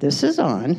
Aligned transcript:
This 0.00 0.22
is 0.22 0.38
on. 0.38 0.78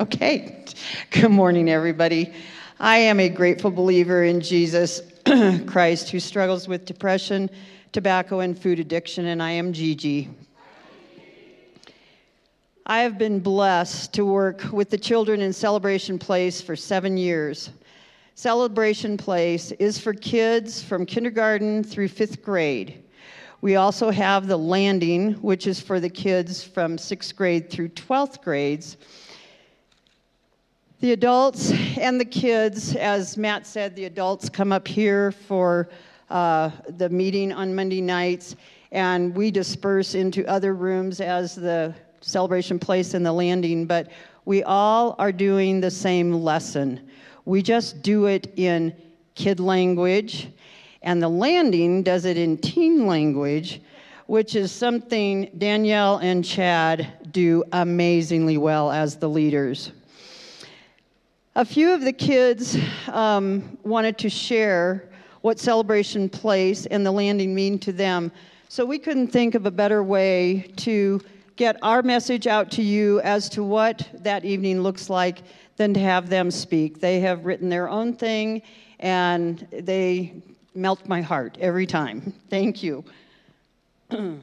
Okay. 0.00 0.64
Good 1.10 1.30
morning, 1.30 1.70
everybody. 1.70 2.32
I 2.80 2.98
am 2.98 3.20
a 3.20 3.28
grateful 3.28 3.70
believer 3.70 4.24
in 4.24 4.40
Jesus 4.40 5.00
Christ 5.66 6.10
who 6.10 6.18
struggles 6.18 6.66
with 6.66 6.86
depression, 6.86 7.48
tobacco, 7.92 8.40
and 8.40 8.58
food 8.58 8.80
addiction, 8.80 9.26
and 9.26 9.40
I 9.40 9.52
am 9.52 9.72
Gigi. 9.72 10.28
I 12.88 13.00
have 13.00 13.18
been 13.18 13.40
blessed 13.40 14.12
to 14.12 14.24
work 14.24 14.62
with 14.70 14.90
the 14.90 14.96
children 14.96 15.40
in 15.40 15.52
Celebration 15.52 16.20
Place 16.20 16.60
for 16.60 16.76
seven 16.76 17.16
years. 17.16 17.70
Celebration 18.36 19.16
Place 19.16 19.72
is 19.72 19.98
for 19.98 20.14
kids 20.14 20.84
from 20.84 21.04
kindergarten 21.04 21.82
through 21.82 22.06
fifth 22.06 22.42
grade. 22.42 23.02
We 23.60 23.74
also 23.74 24.10
have 24.10 24.46
the 24.46 24.56
landing, 24.56 25.32
which 25.42 25.66
is 25.66 25.80
for 25.80 25.98
the 25.98 26.08
kids 26.08 26.62
from 26.62 26.96
sixth 26.96 27.34
grade 27.34 27.70
through 27.70 27.88
12th 27.88 28.40
grades. 28.40 28.98
The 31.00 31.10
adults 31.10 31.72
and 31.98 32.20
the 32.20 32.24
kids, 32.24 32.94
as 32.94 33.36
Matt 33.36 33.66
said, 33.66 33.96
the 33.96 34.04
adults 34.04 34.48
come 34.48 34.70
up 34.70 34.86
here 34.86 35.32
for 35.32 35.88
uh, 36.30 36.70
the 36.90 37.08
meeting 37.08 37.52
on 37.52 37.74
Monday 37.74 38.00
nights, 38.00 38.54
and 38.92 39.34
we 39.34 39.50
disperse 39.50 40.14
into 40.14 40.46
other 40.46 40.72
rooms 40.72 41.20
as 41.20 41.56
the 41.56 41.92
celebration 42.26 42.78
place 42.78 43.14
and 43.14 43.24
the 43.24 43.32
landing, 43.32 43.86
but 43.86 44.08
we 44.44 44.62
all 44.64 45.14
are 45.18 45.32
doing 45.32 45.80
the 45.80 45.90
same 45.90 46.32
lesson. 46.32 47.08
We 47.44 47.62
just 47.62 48.02
do 48.02 48.26
it 48.26 48.52
in 48.56 48.94
kid 49.34 49.60
language 49.60 50.48
and 51.02 51.22
the 51.22 51.28
landing 51.28 52.02
does 52.02 52.24
it 52.24 52.36
in 52.36 52.58
teen 52.58 53.06
language, 53.06 53.80
which 54.26 54.56
is 54.56 54.72
something 54.72 55.48
Danielle 55.56 56.18
and 56.18 56.44
Chad 56.44 57.30
do 57.30 57.62
amazingly 57.72 58.58
well 58.58 58.90
as 58.90 59.14
the 59.14 59.28
leaders. 59.28 59.92
A 61.54 61.64
few 61.64 61.92
of 61.92 62.00
the 62.00 62.12
kids 62.12 62.76
um, 63.08 63.78
wanted 63.84 64.18
to 64.18 64.28
share 64.28 65.08
what 65.42 65.60
Celebration 65.60 66.28
Place 66.28 66.86
and 66.86 67.06
the 67.06 67.12
landing 67.12 67.54
mean 67.54 67.78
to 67.78 67.92
them, 67.92 68.32
so 68.68 68.84
we 68.84 68.98
couldn't 68.98 69.28
think 69.28 69.54
of 69.54 69.64
a 69.64 69.70
better 69.70 70.02
way 70.02 70.72
to 70.78 71.20
get 71.56 71.76
our 71.82 72.02
message 72.02 72.46
out 72.46 72.70
to 72.72 72.82
you 72.82 73.20
as 73.20 73.48
to 73.50 73.64
what 73.64 74.08
that 74.14 74.44
evening 74.44 74.82
looks 74.82 75.10
like 75.10 75.42
than 75.76 75.94
to 75.94 76.00
have 76.00 76.28
them 76.28 76.50
speak. 76.50 77.00
They 77.00 77.20
have 77.20 77.44
written 77.44 77.68
their 77.68 77.88
own 77.88 78.14
thing 78.14 78.62
and 79.00 79.66
they 79.72 80.34
melt 80.74 81.06
my 81.08 81.22
heart 81.22 81.56
every 81.60 81.86
time. 81.86 82.32
Thank 82.50 82.82
you. 82.82 83.04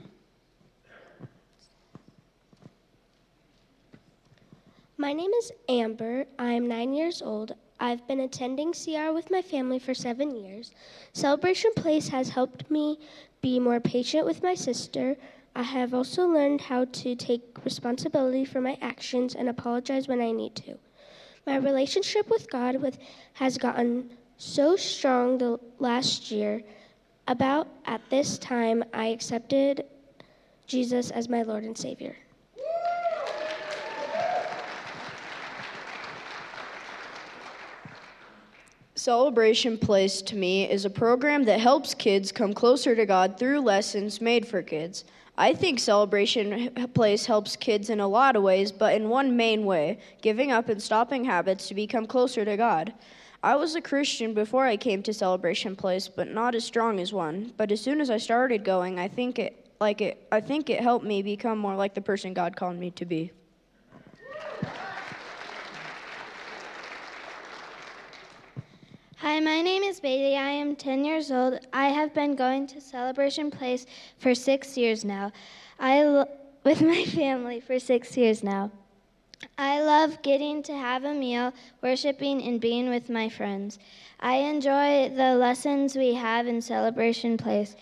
My 4.98 5.12
name 5.12 5.32
is 5.32 5.52
Amber. 5.68 6.26
I 6.40 6.52
am 6.52 6.68
nine 6.68 6.94
years 6.94 7.22
old. 7.22 7.54
I've 7.80 8.08
been 8.08 8.22
attending 8.22 8.74
CR 8.74 9.12
with 9.12 9.30
my 9.30 9.42
family 9.42 9.80
for 9.80 9.94
seven 9.94 10.36
years. 10.36 10.72
Celebration 11.12 11.72
Place 11.76 12.08
has 12.08 12.30
helped 12.30 12.72
me 12.72 13.00
be 13.42 13.60
more 13.60 13.80
patient 13.82 14.26
with 14.26 14.42
my 14.42 14.56
sister. 14.56 15.18
I 15.56 15.62
have 15.62 15.94
also 15.94 16.28
learned 16.28 16.62
how 16.62 16.86
to 16.86 17.16
take 17.16 17.42
responsibility 17.64 18.44
for 18.44 18.60
my 18.60 18.78
actions 18.82 19.36
and 19.36 19.48
apologize 19.48 20.08
when 20.08 20.20
I 20.20 20.32
need 20.32 20.56
to. 20.56 20.80
My 21.46 21.58
relationship 21.58 22.30
with 22.30 22.50
God 22.50 22.82
with, 22.82 22.98
has 23.34 23.58
gotten 23.58 24.10
so 24.38 24.76
strong 24.76 25.38
the 25.38 25.60
last 25.78 26.32
year. 26.32 26.64
About 27.28 27.68
at 27.86 28.02
this 28.10 28.40
time, 28.40 28.84
I 28.94 29.08
accepted 29.08 29.86
Jesus 30.66 31.12
as 31.12 31.30
my 31.30 31.44
Lord 31.44 31.64
and 31.64 31.78
Savior. 31.78 32.16
Celebration 38.96 39.78
Place 39.78 40.22
to 40.22 40.36
me 40.36 40.70
is 40.70 40.86
a 40.86 40.90
program 40.90 41.44
that 41.44 41.60
helps 41.60 41.94
kids 41.94 42.32
come 42.32 42.54
closer 42.54 42.96
to 42.96 43.06
God 43.06 43.38
through 43.38 43.60
lessons 43.60 44.22
made 44.22 44.48
for 44.48 44.62
kids. 44.62 45.04
I 45.38 45.54
think 45.54 45.80
Celebration 45.80 46.70
Place 46.94 47.26
helps 47.26 47.56
kids 47.56 47.90
in 47.90 48.00
a 48.00 48.08
lot 48.08 48.36
of 48.36 48.44
ways, 48.44 48.72
but 48.72 48.94
in 48.94 49.10
one 49.10 49.36
main 49.36 49.66
way 49.66 49.98
giving 50.22 50.52
up 50.52 50.70
and 50.70 50.82
stopping 50.82 51.26
habits 51.26 51.68
to 51.68 51.74
become 51.74 52.06
closer 52.06 52.46
to 52.46 52.56
God. 52.56 52.94
I 53.42 53.56
was 53.56 53.76
a 53.76 53.82
Christian 53.82 54.34
before 54.34 54.66
I 54.66 54.78
came 54.78 55.04
to 55.04 55.14
Celebration 55.14 55.76
Place, 55.76 56.08
but 56.08 56.30
not 56.30 56.56
as 56.56 56.64
strong 56.64 57.00
as 57.00 57.12
one. 57.12 57.52
But 57.58 57.72
as 57.72 57.82
soon 57.82 58.00
as 58.00 58.10
I 58.10 58.18
started 58.18 58.64
going, 58.64 59.00
I 59.00 59.08
think 59.08 59.40
it 59.40 59.60
like 59.82 60.02
it 60.02 60.28
I 60.32 60.40
think 60.40 60.70
it 60.70 60.80
helped 60.80 61.06
me 61.06 61.22
become 61.22 61.58
more 61.58 61.76
like 61.76 61.94
the 61.94 62.02
person 62.02 62.34
God 62.34 62.56
called 62.56 62.78
me 62.78 62.92
to 62.92 63.06
be. 63.06 63.32
Hi, 69.24 69.40
my 69.40 69.62
name 69.62 69.84
is 69.84 70.02
Bailey. 70.02 70.36
I 70.36 70.50
am 70.50 70.76
10 70.76 71.06
years 71.06 71.32
old. 71.32 71.58
I 71.72 71.88
have 71.88 72.14
been 72.14 72.36
going 72.36 72.68
to 72.68 72.82
Celebration 72.82 73.50
Place 73.50 73.86
for 74.18 74.36
six 74.36 74.76
years 74.76 75.06
now. 75.06 75.32
I 75.80 76.04
lo- 76.04 76.28
with 76.66 76.82
my 76.82 77.06
family 77.06 77.62
for 77.62 77.80
six 77.80 78.18
years 78.18 78.44
now. 78.44 78.70
I 79.58 79.82
love 79.82 80.22
getting 80.24 80.62
to 80.64 80.74
have 80.74 81.06
a 81.06 81.14
meal, 81.14 81.54
worshiping, 81.82 82.44
and 82.44 82.60
being 82.60 82.90
with 82.90 83.10
my 83.10 83.30
friends. 83.30 83.80
I 84.20 84.40
enjoy 84.40 85.08
the 85.16 85.36
lessons 85.36 85.96
we 85.96 86.16
have 86.16 86.46
in 86.46 86.62
Celebration 86.62 87.38
Place. 87.38 87.78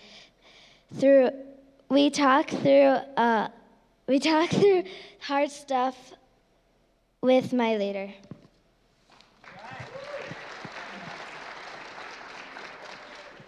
Through 0.94 1.30
we 1.88 2.08
talk 2.08 2.50
through 2.50 2.98
uh, 3.16 3.48
we 4.06 4.20
talk 4.20 4.48
through 4.60 4.84
hard 5.18 5.50
stuff 5.50 6.12
with 7.20 7.52
my 7.52 7.76
leader. 7.78 8.12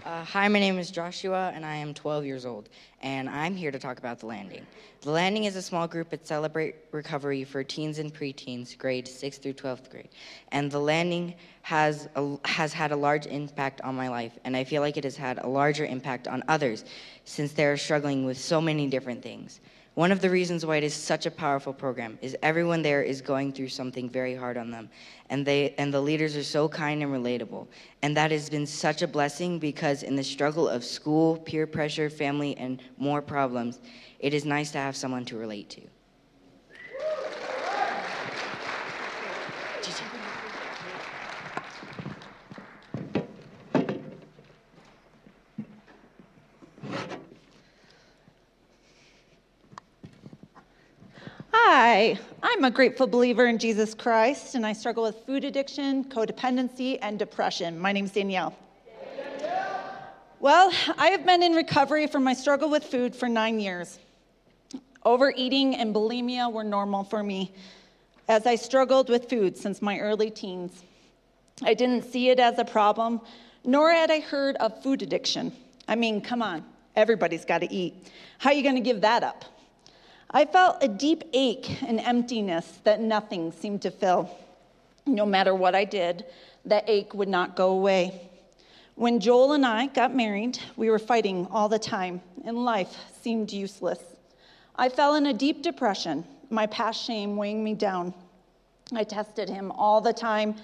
Uh, 0.04 0.22
hi, 0.22 0.46
my 0.48 0.60
name 0.60 0.78
is 0.78 0.90
Joshua, 0.90 1.50
and 1.54 1.64
I 1.64 1.76
am 1.76 1.94
12 1.94 2.26
years 2.26 2.44
old, 2.44 2.68
and 3.00 3.26
I'm 3.26 3.56
here 3.56 3.70
to 3.70 3.78
talk 3.78 3.98
about 3.98 4.20
The 4.20 4.26
Landing. 4.26 4.66
The 5.00 5.10
Landing 5.10 5.44
is 5.44 5.56
a 5.56 5.62
small 5.62 5.88
group 5.88 6.12
at 6.12 6.26
Celebrate 6.26 6.74
Recovery 6.92 7.42
for 7.42 7.64
teens 7.64 7.98
and 7.98 8.12
preteens, 8.12 8.76
grade 8.76 9.06
6th 9.06 9.40
through 9.40 9.54
12th 9.54 9.88
grade. 9.88 10.10
And 10.52 10.70
The 10.70 10.78
Landing 10.78 11.36
has, 11.62 12.06
a, 12.16 12.36
has 12.44 12.74
had 12.74 12.92
a 12.92 12.96
large 12.96 13.24
impact 13.24 13.80
on 13.80 13.94
my 13.94 14.10
life, 14.10 14.38
and 14.44 14.54
I 14.54 14.64
feel 14.64 14.82
like 14.82 14.98
it 14.98 15.04
has 15.04 15.16
had 15.16 15.38
a 15.38 15.48
larger 15.48 15.86
impact 15.86 16.28
on 16.28 16.44
others 16.48 16.84
since 17.24 17.52
they're 17.52 17.78
struggling 17.78 18.26
with 18.26 18.36
so 18.36 18.60
many 18.60 18.86
different 18.88 19.22
things. 19.22 19.60
One 19.94 20.10
of 20.10 20.20
the 20.20 20.28
reasons 20.28 20.66
why 20.66 20.78
it 20.78 20.84
is 20.84 20.92
such 20.92 21.24
a 21.24 21.30
powerful 21.30 21.72
program 21.72 22.18
is 22.20 22.36
everyone 22.42 22.82
there 22.82 23.02
is 23.02 23.20
going 23.20 23.52
through 23.52 23.68
something 23.68 24.10
very 24.10 24.34
hard 24.34 24.56
on 24.56 24.72
them. 24.72 24.90
And 25.30 25.46
they 25.46 25.72
and 25.78 25.94
the 25.94 26.00
leaders 26.00 26.36
are 26.36 26.42
so 26.42 26.68
kind 26.68 27.00
and 27.04 27.12
relatable. 27.12 27.68
And 28.02 28.16
that 28.16 28.32
has 28.32 28.50
been 28.50 28.66
such 28.66 29.02
a 29.02 29.06
blessing 29.06 29.60
because 29.60 30.02
in 30.02 30.16
the 30.16 30.24
struggle 30.24 30.68
of 30.68 30.84
school, 30.84 31.36
peer 31.36 31.68
pressure, 31.68 32.10
family 32.10 32.56
and 32.56 32.82
more 32.98 33.22
problems, 33.22 33.78
it 34.18 34.34
is 34.34 34.44
nice 34.44 34.72
to 34.72 34.78
have 34.78 34.96
someone 34.96 35.24
to 35.26 35.36
relate 35.36 35.70
to. 35.70 35.82
Hi, 51.86 52.18
I'm 52.42 52.64
a 52.64 52.70
grateful 52.70 53.06
believer 53.06 53.44
in 53.44 53.58
Jesus 53.58 53.92
Christ, 53.92 54.54
and 54.54 54.64
I 54.64 54.72
struggle 54.72 55.02
with 55.02 55.16
food 55.26 55.44
addiction, 55.44 56.04
codependency, 56.04 56.98
and 57.02 57.18
depression. 57.18 57.78
My 57.78 57.92
name's 57.92 58.12
Danielle. 58.12 58.54
Well, 60.40 60.72
I 60.96 61.08
have 61.08 61.26
been 61.26 61.42
in 61.42 61.52
recovery 61.52 62.06
from 62.06 62.24
my 62.24 62.32
struggle 62.32 62.70
with 62.70 62.84
food 62.84 63.14
for 63.14 63.28
nine 63.28 63.60
years. 63.60 63.98
Overeating 65.04 65.76
and 65.76 65.94
bulimia 65.94 66.50
were 66.50 66.64
normal 66.64 67.04
for 67.04 67.22
me 67.22 67.52
as 68.28 68.46
I 68.46 68.54
struggled 68.54 69.10
with 69.10 69.28
food 69.28 69.54
since 69.58 69.82
my 69.82 69.98
early 69.98 70.30
teens. 70.30 70.84
I 71.62 71.74
didn't 71.74 72.10
see 72.10 72.30
it 72.30 72.40
as 72.40 72.58
a 72.58 72.64
problem, 72.64 73.20
nor 73.62 73.92
had 73.92 74.10
I 74.10 74.20
heard 74.20 74.56
of 74.56 74.82
food 74.82 75.02
addiction. 75.02 75.52
I 75.86 75.96
mean, 75.96 76.22
come 76.22 76.40
on, 76.40 76.64
everybody's 76.96 77.44
got 77.44 77.58
to 77.58 77.70
eat. 77.70 78.10
How 78.38 78.48
are 78.48 78.54
you 78.54 78.62
going 78.62 78.76
to 78.76 78.80
give 78.80 79.02
that 79.02 79.22
up? 79.22 79.44
I 80.36 80.44
felt 80.46 80.82
a 80.82 80.88
deep 80.88 81.22
ache 81.32 81.80
and 81.84 82.00
emptiness 82.00 82.80
that 82.82 83.00
nothing 83.00 83.52
seemed 83.52 83.82
to 83.82 83.92
fill. 83.92 84.28
No 85.06 85.24
matter 85.24 85.54
what 85.54 85.76
I 85.76 85.84
did, 85.84 86.24
that 86.64 86.82
ache 86.88 87.14
would 87.14 87.28
not 87.28 87.54
go 87.54 87.70
away. 87.70 88.30
When 88.96 89.20
Joel 89.20 89.52
and 89.52 89.64
I 89.64 89.86
got 89.86 90.12
married, 90.12 90.58
we 90.74 90.90
were 90.90 90.98
fighting 90.98 91.46
all 91.52 91.68
the 91.68 91.78
time, 91.78 92.20
and 92.44 92.64
life 92.64 92.96
seemed 93.22 93.52
useless. 93.52 94.00
I 94.74 94.88
fell 94.88 95.14
in 95.14 95.26
a 95.26 95.32
deep 95.32 95.62
depression, 95.62 96.24
my 96.50 96.66
past 96.66 97.04
shame 97.04 97.36
weighing 97.36 97.62
me 97.62 97.74
down. 97.74 98.12
I 98.92 99.04
tested 99.04 99.48
him 99.48 99.70
all 99.70 100.00
the 100.00 100.12
time 100.12 100.56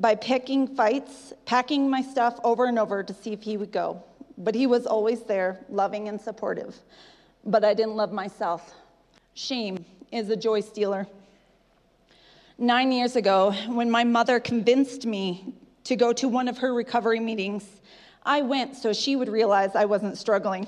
by 0.00 0.16
picking 0.16 0.66
fights, 0.66 1.32
packing 1.46 1.88
my 1.88 2.02
stuff 2.02 2.40
over 2.42 2.64
and 2.64 2.80
over 2.80 3.04
to 3.04 3.14
see 3.14 3.32
if 3.32 3.42
he 3.42 3.56
would 3.56 3.70
go. 3.70 4.02
But 4.36 4.56
he 4.56 4.66
was 4.66 4.84
always 4.84 5.22
there, 5.22 5.60
loving 5.68 6.08
and 6.08 6.20
supportive. 6.20 6.76
But 7.46 7.64
I 7.64 7.74
didn't 7.74 7.96
love 7.96 8.12
myself. 8.12 8.72
Shame 9.34 9.84
is 10.10 10.30
a 10.30 10.36
joy 10.36 10.60
stealer. 10.60 11.06
Nine 12.56 12.92
years 12.92 13.16
ago, 13.16 13.52
when 13.66 13.90
my 13.90 14.04
mother 14.04 14.38
convinced 14.38 15.04
me 15.04 15.54
to 15.84 15.96
go 15.96 16.12
to 16.12 16.28
one 16.28 16.48
of 16.48 16.58
her 16.58 16.72
recovery 16.72 17.20
meetings, 17.20 17.64
I 18.24 18.40
went 18.42 18.76
so 18.76 18.92
she 18.92 19.16
would 19.16 19.28
realize 19.28 19.74
I 19.74 19.84
wasn't 19.84 20.16
struggling. 20.16 20.66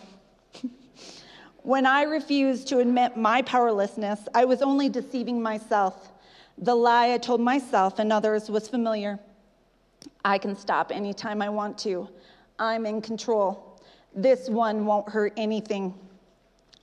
when 1.63 1.87
I 1.87 2.03
refused 2.03 2.69
to 2.69 2.81
admit 2.81 3.17
my 3.17 3.41
powerlessness, 3.43 4.29
I 4.35 4.45
was 4.45 4.61
only 4.61 4.89
deceiving 4.89 5.41
myself. 5.41 6.13
The 6.59 6.75
lie 6.75 7.13
I 7.13 7.19
told 7.19 7.41
myself 7.41 7.99
and 7.99 8.13
others 8.13 8.51
was 8.51 8.69
familiar. 8.69 9.19
I 10.25 10.39
can 10.39 10.57
stop 10.57 10.93
anytime 10.93 11.41
I 11.41 11.49
want 11.49 11.79
to. 11.79 12.09
I'm 12.59 12.85
in 12.85 13.01
control. 13.01 13.81
This 14.15 14.49
one 14.49 14.87
won't 14.87 15.09
hurt 15.09 15.33
anything, 15.37 15.95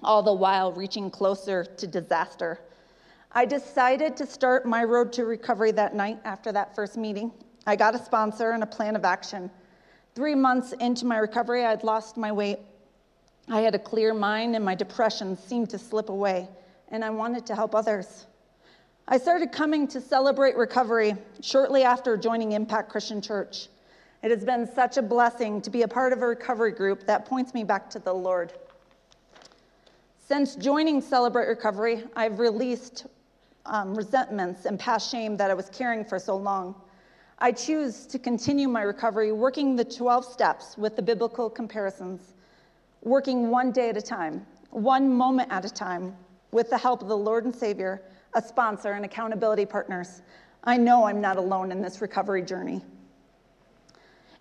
all 0.04 0.24
the 0.24 0.34
while 0.34 0.72
reaching 0.72 1.12
closer 1.12 1.64
to 1.64 1.88
disaster. 1.88 2.60
I 3.32 3.46
decided 3.46 4.16
to 4.18 4.28
start 4.28 4.66
my 4.66 4.84
road 4.84 5.12
to 5.14 5.26
recovery 5.26 5.72
that 5.72 5.96
night 5.96 6.20
after 6.24 6.52
that 6.52 6.76
first 6.76 6.98
meeting. 6.98 7.32
I 7.66 7.76
got 7.76 7.96
a 7.96 8.00
sponsor 8.00 8.52
and 8.52 8.64
a 8.64 8.68
plan 8.68 8.96
of 8.96 9.06
action. 9.06 9.50
Three 10.16 10.36
months 10.36 10.74
into 10.74 11.06
my 11.06 11.18
recovery, 11.18 11.66
I 11.66 11.72
had 11.72 11.84
lost 11.84 12.18
my 12.18 12.32
weight. 12.32 12.60
I 13.50 13.62
had 13.62 13.76
a 13.76 13.80
clear 13.80 14.14
mind, 14.14 14.56
and 14.56 14.64
my 14.64 14.76
depression 14.76 15.36
seemed 15.36 15.70
to 15.72 15.80
slip 15.80 16.10
away, 16.10 16.48
and 16.90 17.04
I 17.04 17.10
wanted 17.10 17.46
to 17.48 17.56
help 17.56 17.74
others. 17.74 18.28
I 19.08 19.18
started 19.18 19.52
coming 19.52 19.88
to 19.90 20.00
celebrate 20.00 20.56
recovery 20.56 21.16
shortly 21.42 21.84
after 21.84 22.16
joining 22.16 22.54
Impact 22.54 22.90
Christian 22.90 23.22
Church. 23.22 23.68
It 24.22 24.32
has 24.32 24.46
been 24.46 24.72
such 24.72 24.98
a 24.98 25.02
blessing 25.02 25.62
to 25.62 25.70
be 25.70 25.82
a 25.82 25.88
part 25.88 26.14
of 26.14 26.22
a 26.22 26.28
recovery 26.28 26.72
group 26.72 27.06
that 27.08 27.26
points 27.26 27.54
me 27.54 27.66
back 27.66 27.90
to 27.90 28.00
the 28.00 28.14
Lord. 28.14 28.54
Since 30.34 30.56
joining 30.56 31.00
Celebrate 31.00 31.46
Recovery, 31.46 32.06
I've 32.16 32.40
released 32.40 33.06
um, 33.68 33.94
resentments 33.94 34.66
and 34.66 34.80
past 34.80 35.12
shame 35.12 35.38
that 35.38 35.52
I 35.52 35.54
was 35.54 35.70
carrying 35.70 36.04
for 36.04 36.18
so 36.18 36.36
long. 36.36 36.74
I 37.38 37.52
choose 37.52 38.08
to 38.08 38.18
continue 38.18 38.68
my 38.68 38.82
recovery 38.82 39.32
working 39.32 39.76
the 39.76 39.86
12 39.86 40.26
steps 40.26 40.76
with 40.76 40.96
the 40.96 41.04
biblical 41.04 41.52
comparisons, 41.52 42.34
working 43.04 43.52
one 43.52 43.72
day 43.72 43.90
at 43.90 43.96
a 43.96 44.02
time, 44.02 44.44
one 44.72 45.08
moment 45.08 45.52
at 45.52 45.66
a 45.66 45.70
time, 45.70 46.16
with 46.52 46.68
the 46.72 46.80
help 46.80 47.04
of 47.04 47.10
the 47.10 47.16
Lord 47.16 47.46
and 47.46 47.56
Savior, 47.56 48.02
a 48.34 48.42
sponsor, 48.42 48.94
and 48.94 49.06
accountability 49.06 49.68
partners. 49.68 50.24
I 50.64 50.78
know 50.78 51.04
I'm 51.04 51.22
not 51.22 51.38
alone 51.38 51.72
in 51.72 51.80
this 51.80 52.02
recovery 52.02 52.42
journey. 52.42 52.84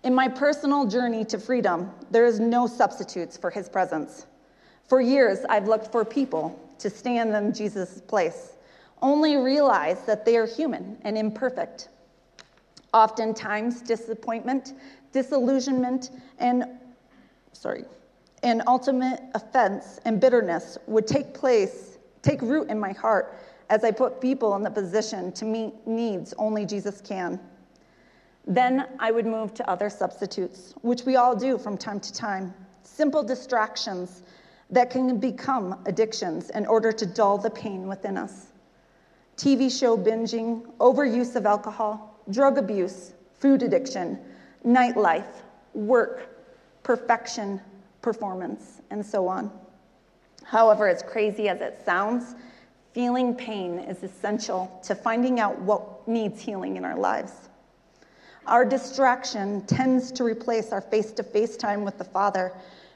In 0.01 0.15
my 0.15 0.27
personal 0.27 0.87
journey 0.87 1.23
to 1.25 1.37
freedom, 1.37 1.91
there 2.09 2.25
is 2.25 2.39
no 2.39 2.65
substitutes 2.65 3.37
for 3.37 3.51
his 3.51 3.69
presence. 3.69 4.25
For 4.87 5.01
years, 5.01 5.45
I've 5.49 5.67
looked 5.67 5.91
for 5.91 6.05
people 6.05 6.59
to 6.79 6.89
stand 6.89 7.33
in 7.33 7.53
Jesus' 7.53 8.01
place 8.01 8.53
only 9.03 9.35
realize 9.35 10.05
that 10.05 10.25
they 10.25 10.37
are 10.37 10.47
human 10.47 10.97
and 11.03 11.15
imperfect. 11.17 11.89
Oftentimes, 12.93 13.81
disappointment, 13.81 14.73
disillusionment, 15.11 16.11
and 16.39 16.65
sorry, 17.51 17.83
and 18.41 18.63
ultimate 18.65 19.21
offense 19.35 19.99
and 20.05 20.19
bitterness 20.19 20.77
would 20.87 21.05
take 21.05 21.33
place, 21.33 21.97
take 22.21 22.41
root 22.41 22.69
in 22.69 22.79
my 22.79 22.93
heart 22.93 23.37
as 23.69 23.83
I 23.83 23.91
put 23.91 24.21
people 24.21 24.55
in 24.55 24.63
the 24.63 24.71
position 24.71 25.31
to 25.33 25.45
meet 25.45 25.73
needs 25.85 26.33
only 26.37 26.65
Jesus 26.65 27.01
can. 27.01 27.39
Then 28.45 28.87
I 28.99 29.11
would 29.11 29.25
move 29.25 29.53
to 29.55 29.69
other 29.69 29.89
substitutes, 29.89 30.73
which 30.81 31.03
we 31.03 31.15
all 31.15 31.35
do 31.35 31.57
from 31.57 31.77
time 31.77 31.99
to 31.99 32.13
time. 32.13 32.53
Simple 32.83 33.23
distractions 33.23 34.23
that 34.73 34.89
can 34.89 35.19
become 35.19 35.79
addictions 35.85 36.49
in 36.49 36.65
order 36.65 36.91
to 36.91 37.05
dull 37.05 37.37
the 37.37 37.49
pain 37.49 37.87
within 37.87 38.17
us. 38.17 38.47
TV 39.37 39.71
show 39.71 39.97
binging, 39.97 40.65
overuse 40.77 41.35
of 41.35 41.45
alcohol, 41.45 42.19
drug 42.31 42.57
abuse, 42.57 43.13
food 43.39 43.61
addiction, 43.61 44.19
nightlife, 44.65 45.41
work, 45.73 46.29
perfection, 46.81 47.61
performance, 48.01 48.81
and 48.89 49.05
so 49.05 49.27
on. 49.27 49.51
However, 50.43 50.87
as 50.87 51.03
crazy 51.03 51.49
as 51.49 51.61
it 51.61 51.81
sounds, 51.85 52.35
feeling 52.93 53.35
pain 53.35 53.79
is 53.79 54.03
essential 54.03 54.79
to 54.83 54.95
finding 54.95 55.39
out 55.39 55.59
what 55.61 56.07
needs 56.07 56.41
healing 56.41 56.77
in 56.77 56.85
our 56.85 56.97
lives. 56.97 57.33
Our 58.45 58.65
distraction 58.65 59.65
tends 59.65 60.11
to 60.13 60.23
replace 60.23 60.71
our 60.71 60.81
face 60.81 61.11
to 61.13 61.23
face 61.23 61.55
time 61.55 61.83
with 61.83 61.97
the 61.97 62.03
Father 62.03 62.53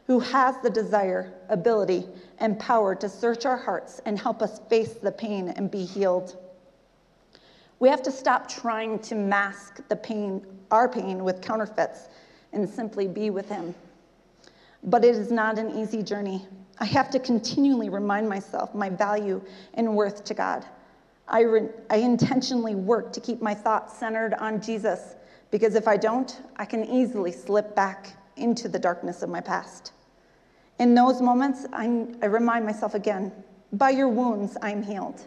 who 0.07 0.19
has 0.19 0.55
the 0.63 0.69
desire, 0.69 1.33
ability, 1.49 2.07
and 2.39 2.57
power 2.57 2.95
to 2.95 3.09
search 3.09 3.45
our 3.45 3.57
hearts 3.57 4.01
and 4.05 4.17
help 4.17 4.41
us 4.41 4.61
face 4.69 4.93
the 4.93 5.11
pain 5.11 5.49
and 5.49 5.69
be 5.69 5.83
healed. 5.83 6.37
We 7.79 7.89
have 7.89 8.01
to 8.03 8.11
stop 8.11 8.47
trying 8.47 8.99
to 8.99 9.15
mask 9.15 9.87
the 9.89 9.97
pain, 9.97 10.45
our 10.71 10.87
pain 10.87 11.23
with 11.25 11.41
counterfeits 11.41 12.07
and 12.53 12.67
simply 12.67 13.07
be 13.07 13.29
with 13.29 13.49
him. 13.49 13.75
But 14.83 15.03
it 15.03 15.15
is 15.15 15.29
not 15.29 15.59
an 15.59 15.77
easy 15.77 16.01
journey. 16.01 16.47
I 16.79 16.85
have 16.85 17.09
to 17.11 17.19
continually 17.19 17.89
remind 17.89 18.29
myself 18.29 18.73
my 18.73 18.89
value 18.89 19.41
and 19.73 19.93
worth 19.93 20.23
to 20.25 20.33
God. 20.33 20.65
I, 21.27 21.41
re- 21.41 21.69
I 21.89 21.97
intentionally 21.97 22.75
work 22.75 23.11
to 23.13 23.19
keep 23.19 23.41
my 23.41 23.53
thoughts 23.53 23.97
centered 23.97 24.33
on 24.35 24.61
Jesus 24.61 25.15
because 25.51 25.75
if 25.75 25.87
I 25.87 25.97
don't, 25.97 26.41
I 26.55 26.63
can 26.63 26.85
easily 26.85 27.33
slip 27.33 27.75
back 27.75 28.15
into 28.37 28.69
the 28.69 28.79
darkness 28.79 29.21
of 29.21 29.29
my 29.29 29.41
past. 29.41 29.91
In 30.79 30.93
those 30.93 31.21
moments, 31.21 31.65
I, 31.73 32.05
I 32.21 32.25
remind 32.27 32.65
myself 32.65 32.93
again 32.93 33.31
by 33.73 33.89
your 33.89 34.07
wounds, 34.07 34.57
I'm 34.61 34.83
healed. 34.83 35.21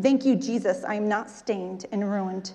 Thank 0.00 0.24
you, 0.24 0.34
Jesus, 0.34 0.84
I 0.84 0.94
am 0.94 1.08
not 1.08 1.30
stained 1.30 1.86
and 1.92 2.10
ruined. 2.10 2.52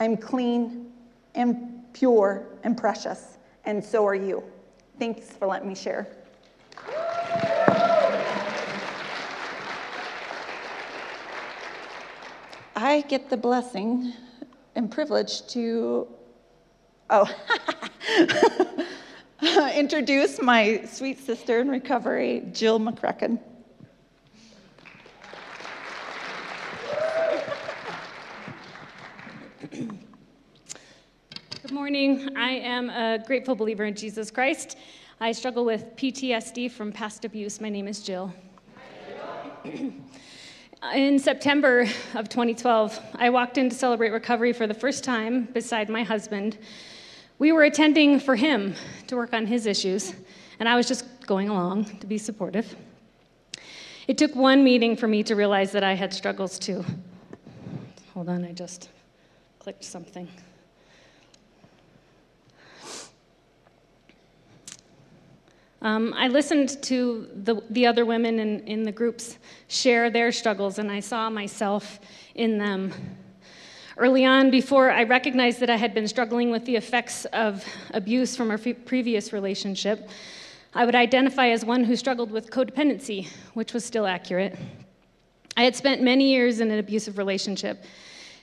I'm 0.00 0.16
clean 0.16 0.92
and 1.34 1.84
pure 1.92 2.44
and 2.64 2.76
precious, 2.76 3.38
and 3.64 3.84
so 3.84 4.06
are 4.06 4.14
you. 4.14 4.42
Thanks 4.98 5.30
for 5.30 5.46
letting 5.46 5.68
me 5.68 5.74
share. 5.74 6.08
I 12.74 13.04
get 13.08 13.30
the 13.30 13.36
blessing 13.36 14.12
and 14.74 14.90
privilege 14.90 15.46
to, 15.48 16.08
oh, 17.10 17.30
introduce 19.74 20.40
my 20.40 20.82
sweet 20.86 21.18
sister 21.18 21.60
in 21.60 21.68
recovery, 21.68 22.42
Jill 22.52 22.80
McCracken. 22.80 23.38
Good 29.70 30.00
morning. 31.70 32.34
I 32.34 32.52
am 32.52 32.88
a 32.88 33.22
grateful 33.26 33.54
believer 33.54 33.84
in 33.84 33.94
Jesus 33.94 34.30
Christ. 34.30 34.78
I 35.20 35.32
struggle 35.32 35.66
with 35.66 35.84
PTSD 35.96 36.70
from 36.70 36.90
past 36.90 37.26
abuse. 37.26 37.60
My 37.60 37.68
name 37.68 37.88
is 37.88 38.02
Jill. 38.02 38.32
in 40.94 41.18
September 41.18 41.82
of 42.14 42.30
2012, 42.30 42.98
I 43.16 43.28
walked 43.28 43.58
in 43.58 43.68
to 43.68 43.74
celebrate 43.74 44.10
recovery 44.10 44.54
for 44.54 44.66
the 44.66 44.74
first 44.74 45.04
time 45.04 45.44
beside 45.52 45.90
my 45.90 46.04
husband 46.04 46.56
we 47.38 47.52
were 47.52 47.64
attending 47.64 48.18
for 48.18 48.36
him 48.36 48.74
to 49.06 49.16
work 49.16 49.32
on 49.32 49.46
his 49.46 49.66
issues, 49.66 50.14
and 50.58 50.68
I 50.68 50.76
was 50.76 50.88
just 50.88 51.04
going 51.26 51.48
along 51.48 51.84
to 51.98 52.06
be 52.06 52.18
supportive. 52.18 52.74
It 54.08 54.16
took 54.16 54.34
one 54.34 54.62
meeting 54.62 54.96
for 54.96 55.08
me 55.08 55.22
to 55.24 55.34
realize 55.34 55.72
that 55.72 55.84
I 55.84 55.94
had 55.94 56.14
struggles 56.14 56.58
too. 56.58 56.84
Hold 58.14 58.28
on, 58.28 58.44
I 58.44 58.52
just 58.52 58.88
clicked 59.58 59.84
something. 59.84 60.28
Um, 65.82 66.14
I 66.16 66.28
listened 66.28 66.82
to 66.84 67.28
the, 67.44 67.62
the 67.70 67.86
other 67.86 68.04
women 68.04 68.38
in, 68.38 68.60
in 68.66 68.82
the 68.82 68.92
groups 68.92 69.38
share 69.68 70.08
their 70.08 70.32
struggles, 70.32 70.78
and 70.78 70.90
I 70.90 71.00
saw 71.00 71.28
myself 71.28 72.00
in 72.34 72.58
them. 72.58 72.92
Early 73.98 74.26
on, 74.26 74.50
before 74.50 74.90
I 74.90 75.04
recognized 75.04 75.60
that 75.60 75.70
I 75.70 75.76
had 75.76 75.94
been 75.94 76.06
struggling 76.06 76.50
with 76.50 76.66
the 76.66 76.76
effects 76.76 77.24
of 77.32 77.64
abuse 77.94 78.36
from 78.36 78.50
a 78.50 78.58
previous 78.58 79.32
relationship, 79.32 80.10
I 80.74 80.84
would 80.84 80.94
identify 80.94 81.48
as 81.48 81.64
one 81.64 81.82
who 81.82 81.96
struggled 81.96 82.30
with 82.30 82.50
codependency, 82.50 83.28
which 83.54 83.72
was 83.72 83.86
still 83.86 84.06
accurate. 84.06 84.58
I 85.56 85.62
had 85.62 85.74
spent 85.74 86.02
many 86.02 86.30
years 86.30 86.60
in 86.60 86.70
an 86.70 86.78
abusive 86.78 87.16
relationship, 87.16 87.84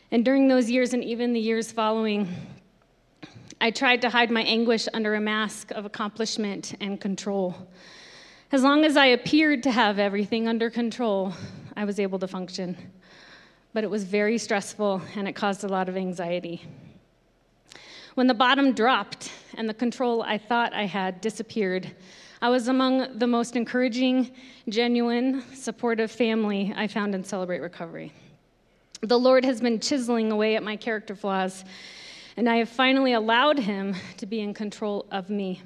and 0.09 0.25
during 0.25 0.47
those 0.47 0.71
years 0.71 0.91
and 0.91 1.03
even 1.03 1.33
the 1.33 1.39
years 1.39 1.71
following, 1.71 2.27
I 3.61 3.69
tried 3.69 4.01
to 4.01 4.09
hide 4.09 4.31
my 4.31 4.41
anguish 4.41 4.87
under 4.91 5.13
a 5.13 5.21
mask 5.21 5.69
of 5.69 5.85
accomplishment 5.85 6.73
and 6.81 6.99
control. 6.99 7.55
As 8.51 8.63
long 8.63 8.85
as 8.85 8.97
I 8.97 9.05
appeared 9.05 9.61
to 9.63 9.71
have 9.71 9.99
everything 9.99 10.47
under 10.47 10.71
control, 10.71 11.31
I 11.77 11.85
was 11.85 11.99
able 11.99 12.17
to 12.17 12.27
function. 12.27 12.75
But 13.73 13.83
it 13.83 13.89
was 13.89 14.03
very 14.03 14.37
stressful 14.37 15.01
and 15.15 15.27
it 15.27 15.33
caused 15.33 15.63
a 15.63 15.67
lot 15.67 15.89
of 15.89 15.97
anxiety. 15.97 16.61
When 18.15 18.27
the 18.27 18.35
bottom 18.35 18.73
dropped 18.73 19.31
and 19.55 19.67
the 19.67 19.73
control 19.73 20.21
I 20.21 20.37
thought 20.37 20.73
I 20.73 20.85
had 20.85 21.19
disappeared, 21.19 21.91
I 22.41 22.49
was 22.49 22.67
among 22.67 23.17
the 23.17 23.25
most 23.25 23.55
encouraging, 23.55 24.31
genuine, 24.69 25.43
supportive 25.55 26.11
family 26.11 26.73
I 26.75 26.87
found 26.87 27.15
in 27.15 27.23
Celebrate 27.23 27.61
Recovery. 27.61 28.11
The 29.01 29.17
Lord 29.17 29.43
has 29.45 29.61
been 29.61 29.79
chiseling 29.79 30.31
away 30.31 30.55
at 30.55 30.63
my 30.63 30.75
character 30.75 31.15
flaws, 31.15 31.65
and 32.37 32.47
I 32.47 32.57
have 32.57 32.69
finally 32.69 33.13
allowed 33.13 33.59
Him 33.59 33.95
to 34.17 34.25
be 34.25 34.41
in 34.41 34.53
control 34.53 35.07
of 35.11 35.29
me. 35.29 35.61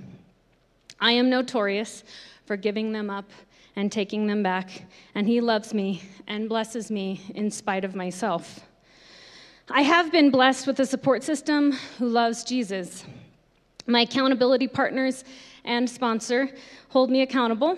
I 0.99 1.11
am 1.11 1.29
notorious 1.29 2.03
for 2.45 2.55
giving 2.55 2.93
them 2.93 3.09
up 3.09 3.29
and 3.77 3.91
taking 3.91 4.25
them 4.25 4.41
back, 4.43 4.85
and 5.15 5.27
He 5.27 5.39
loves 5.39 5.73
me 5.73 6.01
and 6.27 6.49
blesses 6.49 6.89
me 6.91 7.21
in 7.35 7.49
spite 7.51 7.85
of 7.85 7.95
myself. 7.95 8.61
I 9.69 9.83
have 9.83 10.11
been 10.11 10.31
blessed 10.31 10.65
with 10.65 10.79
a 10.79 10.85
support 10.85 11.23
system 11.23 11.73
who 11.99 12.09
loves 12.09 12.43
Jesus. 12.43 13.05
My 13.85 14.01
accountability 14.01 14.67
partners 14.67 15.23
and 15.63 15.87
sponsor 15.87 16.49
hold 16.89 17.11
me 17.11 17.21
accountable, 17.21 17.77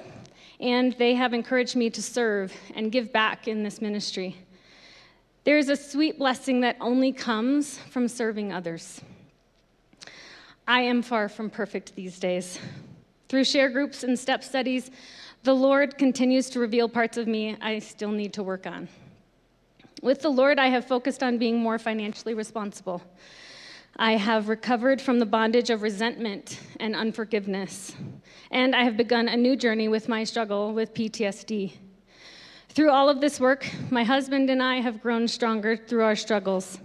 and 0.62 0.94
they 0.94 1.16
have 1.16 1.34
encouraged 1.34 1.76
me 1.76 1.90
to 1.90 2.02
serve 2.02 2.54
and 2.76 2.94
give 2.94 3.12
back 3.12 3.50
in 3.50 3.62
this 3.62 3.82
ministry. 3.82 4.38
There 5.44 5.58
is 5.58 5.68
a 5.68 5.76
sweet 5.76 6.18
blessing 6.18 6.62
that 6.62 6.78
only 6.80 7.12
comes 7.12 7.78
from 7.78 8.08
serving 8.08 8.54
others. 8.54 9.02
I 10.66 10.82
am 10.82 11.02
far 11.02 11.28
from 11.28 11.50
perfect 11.50 11.96
these 11.96 12.20
days. 12.20 12.58
Through 13.28 13.44
share 13.44 13.70
groups 13.70 14.04
and 14.04 14.18
step 14.18 14.44
studies, 14.44 14.92
the 15.44 15.56
Lord 15.56 15.98
continues 15.98 16.50
to 16.50 16.60
reveal 16.60 16.90
parts 16.90 17.18
of 17.18 17.28
me 17.28 17.56
I 17.62 17.80
still 17.80 18.12
need 18.12 18.34
to 18.34 18.44
work 18.44 18.68
on. 18.68 18.90
With 20.02 20.22
the 20.22 20.30
Lord, 20.30 20.60
I 20.60 20.68
have 20.68 20.86
focused 20.86 21.24
on 21.24 21.38
being 21.38 21.60
more 21.60 21.80
financially 21.80 22.34
responsible. 22.34 23.02
I 23.96 24.14
have 24.14 24.50
recovered 24.50 25.02
from 25.02 25.20
the 25.20 25.26
bondage 25.26 25.70
of 25.70 25.82
resentment 25.82 26.60
and 26.80 26.96
unforgiveness, 26.96 27.96
and 28.52 28.76
I 28.76 28.84
have 28.84 28.98
begun 28.98 29.28
a 29.30 29.38
new 29.38 29.56
journey 29.56 29.88
with 29.88 30.10
my 30.10 30.24
struggle 30.24 30.74
with 30.74 30.94
PTSD. 30.94 31.74
Through 32.70 32.92
all 32.92 33.10
of 33.10 33.20
this 33.20 33.40
work, 33.40 33.66
my 33.90 34.04
husband 34.04 34.50
and 34.50 34.62
I 34.62 34.82
have 34.82 35.02
grown 35.02 35.28
stronger 35.28 35.76
through 35.76 36.04
our 36.04 36.16
struggles. 36.16 36.80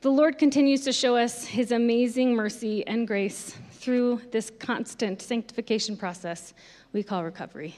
The 0.00 0.10
Lord 0.10 0.38
continues 0.38 0.82
to 0.84 0.92
show 0.92 1.16
us 1.16 1.46
his 1.46 1.72
amazing 1.72 2.34
mercy 2.34 2.86
and 2.86 3.06
grace 3.06 3.56
through 3.88 4.20
this 4.32 4.52
constant 4.58 5.22
sanctification 5.22 5.96
process 5.96 6.52
we 6.92 7.02
call 7.02 7.24
recovery. 7.24 7.74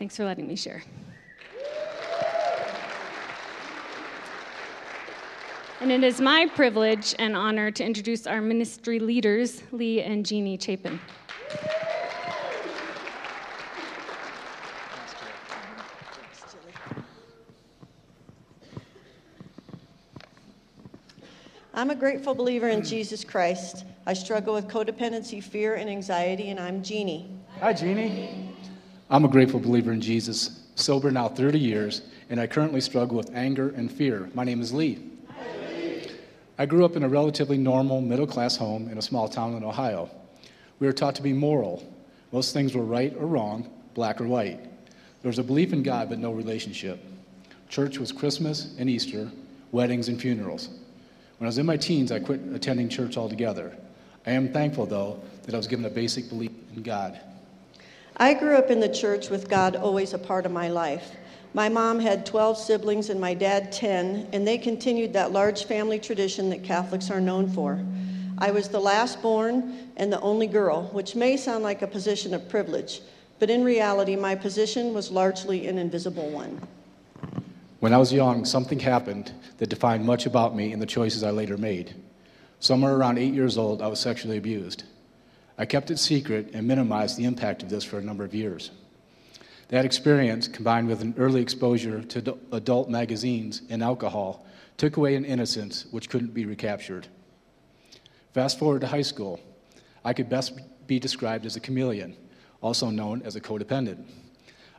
Thanks 0.00 0.16
for 0.16 0.24
letting 0.24 0.48
me 0.48 0.56
share. 0.56 0.82
And 5.80 5.92
it 5.92 6.02
is 6.02 6.20
my 6.20 6.48
privilege 6.56 7.14
and 7.20 7.36
honor 7.36 7.70
to 7.70 7.84
introduce 7.84 8.26
our 8.26 8.40
ministry 8.40 8.98
leaders, 8.98 9.62
Lee 9.70 10.02
and 10.02 10.26
Jeannie 10.26 10.58
Chapin. 10.58 10.98
I'm 21.76 21.90
a 21.90 21.96
grateful 21.96 22.36
believer 22.36 22.68
in 22.68 22.84
Jesus 22.84 23.24
Christ. 23.24 23.84
I 24.06 24.12
struggle 24.12 24.54
with 24.54 24.68
codependency, 24.68 25.42
fear, 25.42 25.74
and 25.74 25.90
anxiety, 25.90 26.50
and 26.50 26.60
I'm 26.60 26.84
Jeannie. 26.84 27.28
Hi, 27.58 27.72
Jeannie. 27.72 28.54
I'm 29.10 29.24
a 29.24 29.28
grateful 29.28 29.58
believer 29.58 29.90
in 29.90 30.00
Jesus, 30.00 30.60
sober 30.76 31.10
now 31.10 31.26
30 31.26 31.58
years, 31.58 32.02
and 32.30 32.40
I 32.40 32.46
currently 32.46 32.80
struggle 32.80 33.16
with 33.16 33.34
anger 33.34 33.70
and 33.70 33.90
fear. 33.90 34.30
My 34.34 34.44
name 34.44 34.60
is 34.60 34.72
Lee. 34.72 35.00
Hi, 35.26 35.46
Lee. 35.76 36.10
I 36.58 36.64
grew 36.64 36.84
up 36.84 36.94
in 36.94 37.02
a 37.02 37.08
relatively 37.08 37.58
normal 37.58 38.00
middle 38.00 38.28
class 38.28 38.56
home 38.56 38.88
in 38.88 38.96
a 38.98 39.02
small 39.02 39.28
town 39.28 39.56
in 39.56 39.64
Ohio. 39.64 40.08
We 40.78 40.86
were 40.86 40.92
taught 40.92 41.16
to 41.16 41.22
be 41.22 41.32
moral. 41.32 41.82
Most 42.30 42.52
things 42.52 42.76
were 42.76 42.84
right 42.84 43.12
or 43.16 43.26
wrong, 43.26 43.68
black 43.94 44.20
or 44.20 44.28
white. 44.28 44.60
There 45.22 45.28
was 45.28 45.40
a 45.40 45.44
belief 45.44 45.72
in 45.72 45.82
God, 45.82 46.08
but 46.08 46.20
no 46.20 46.30
relationship. 46.30 47.00
Church 47.68 47.98
was 47.98 48.12
Christmas 48.12 48.76
and 48.78 48.88
Easter, 48.88 49.28
weddings 49.72 50.06
and 50.06 50.20
funerals. 50.20 50.68
When 51.44 51.48
I 51.48 51.52
was 51.52 51.58
in 51.58 51.66
my 51.66 51.76
teens, 51.76 52.10
I 52.10 52.20
quit 52.20 52.40
attending 52.54 52.88
church 52.88 53.18
altogether. 53.18 53.76
I 54.26 54.30
am 54.30 54.50
thankful, 54.50 54.86
though, 54.86 55.20
that 55.42 55.54
I 55.54 55.58
was 55.58 55.66
given 55.66 55.84
a 55.84 55.90
basic 55.90 56.30
belief 56.30 56.52
in 56.74 56.82
God. 56.82 57.20
I 58.16 58.32
grew 58.32 58.56
up 58.56 58.70
in 58.70 58.80
the 58.80 58.88
church 58.88 59.28
with 59.28 59.46
God 59.50 59.76
always 59.76 60.14
a 60.14 60.18
part 60.18 60.46
of 60.46 60.52
my 60.52 60.70
life. 60.70 61.10
My 61.52 61.68
mom 61.68 62.00
had 62.00 62.24
12 62.24 62.56
siblings 62.56 63.10
and 63.10 63.20
my 63.20 63.34
dad 63.34 63.72
10, 63.72 64.28
and 64.32 64.46
they 64.46 64.56
continued 64.56 65.12
that 65.12 65.32
large 65.32 65.64
family 65.66 65.98
tradition 65.98 66.48
that 66.48 66.64
Catholics 66.64 67.10
are 67.10 67.20
known 67.20 67.50
for. 67.50 67.78
I 68.38 68.50
was 68.50 68.70
the 68.70 68.80
last 68.80 69.20
born 69.20 69.90
and 69.98 70.10
the 70.10 70.22
only 70.22 70.46
girl, 70.46 70.84
which 70.94 71.14
may 71.14 71.36
sound 71.36 71.62
like 71.62 71.82
a 71.82 71.86
position 71.86 72.32
of 72.32 72.48
privilege, 72.48 73.02
but 73.38 73.50
in 73.50 73.64
reality, 73.64 74.16
my 74.16 74.34
position 74.34 74.94
was 74.94 75.10
largely 75.10 75.66
an 75.66 75.76
invisible 75.76 76.30
one. 76.30 76.58
When 77.84 77.92
I 77.92 77.98
was 77.98 78.14
young, 78.14 78.46
something 78.46 78.80
happened 78.80 79.30
that 79.58 79.68
defined 79.68 80.06
much 80.06 80.24
about 80.24 80.56
me 80.56 80.72
and 80.72 80.80
the 80.80 80.86
choices 80.86 81.22
I 81.22 81.28
later 81.32 81.58
made. 81.58 81.94
Somewhere 82.58 82.96
around 82.96 83.18
eight 83.18 83.34
years 83.34 83.58
old, 83.58 83.82
I 83.82 83.88
was 83.88 84.00
sexually 84.00 84.38
abused. 84.38 84.84
I 85.58 85.66
kept 85.66 85.90
it 85.90 85.98
secret 85.98 86.48
and 86.54 86.66
minimized 86.66 87.18
the 87.18 87.26
impact 87.26 87.62
of 87.62 87.68
this 87.68 87.84
for 87.84 87.98
a 87.98 88.02
number 88.02 88.24
of 88.24 88.34
years. 88.34 88.70
That 89.68 89.84
experience, 89.84 90.48
combined 90.48 90.88
with 90.88 91.02
an 91.02 91.12
early 91.18 91.42
exposure 91.42 92.00
to 92.02 92.38
adult 92.52 92.88
magazines 92.88 93.60
and 93.68 93.82
alcohol, 93.82 94.46
took 94.78 94.96
away 94.96 95.14
an 95.14 95.26
innocence 95.26 95.84
which 95.90 96.08
couldn't 96.08 96.32
be 96.32 96.46
recaptured. 96.46 97.08
Fast 98.32 98.58
forward 98.58 98.80
to 98.80 98.86
high 98.86 99.02
school. 99.02 99.40
I 100.02 100.14
could 100.14 100.30
best 100.30 100.58
be 100.86 100.98
described 100.98 101.44
as 101.44 101.56
a 101.56 101.60
chameleon, 101.60 102.16
also 102.62 102.88
known 102.88 103.20
as 103.26 103.36
a 103.36 103.42
codependent. 103.42 104.06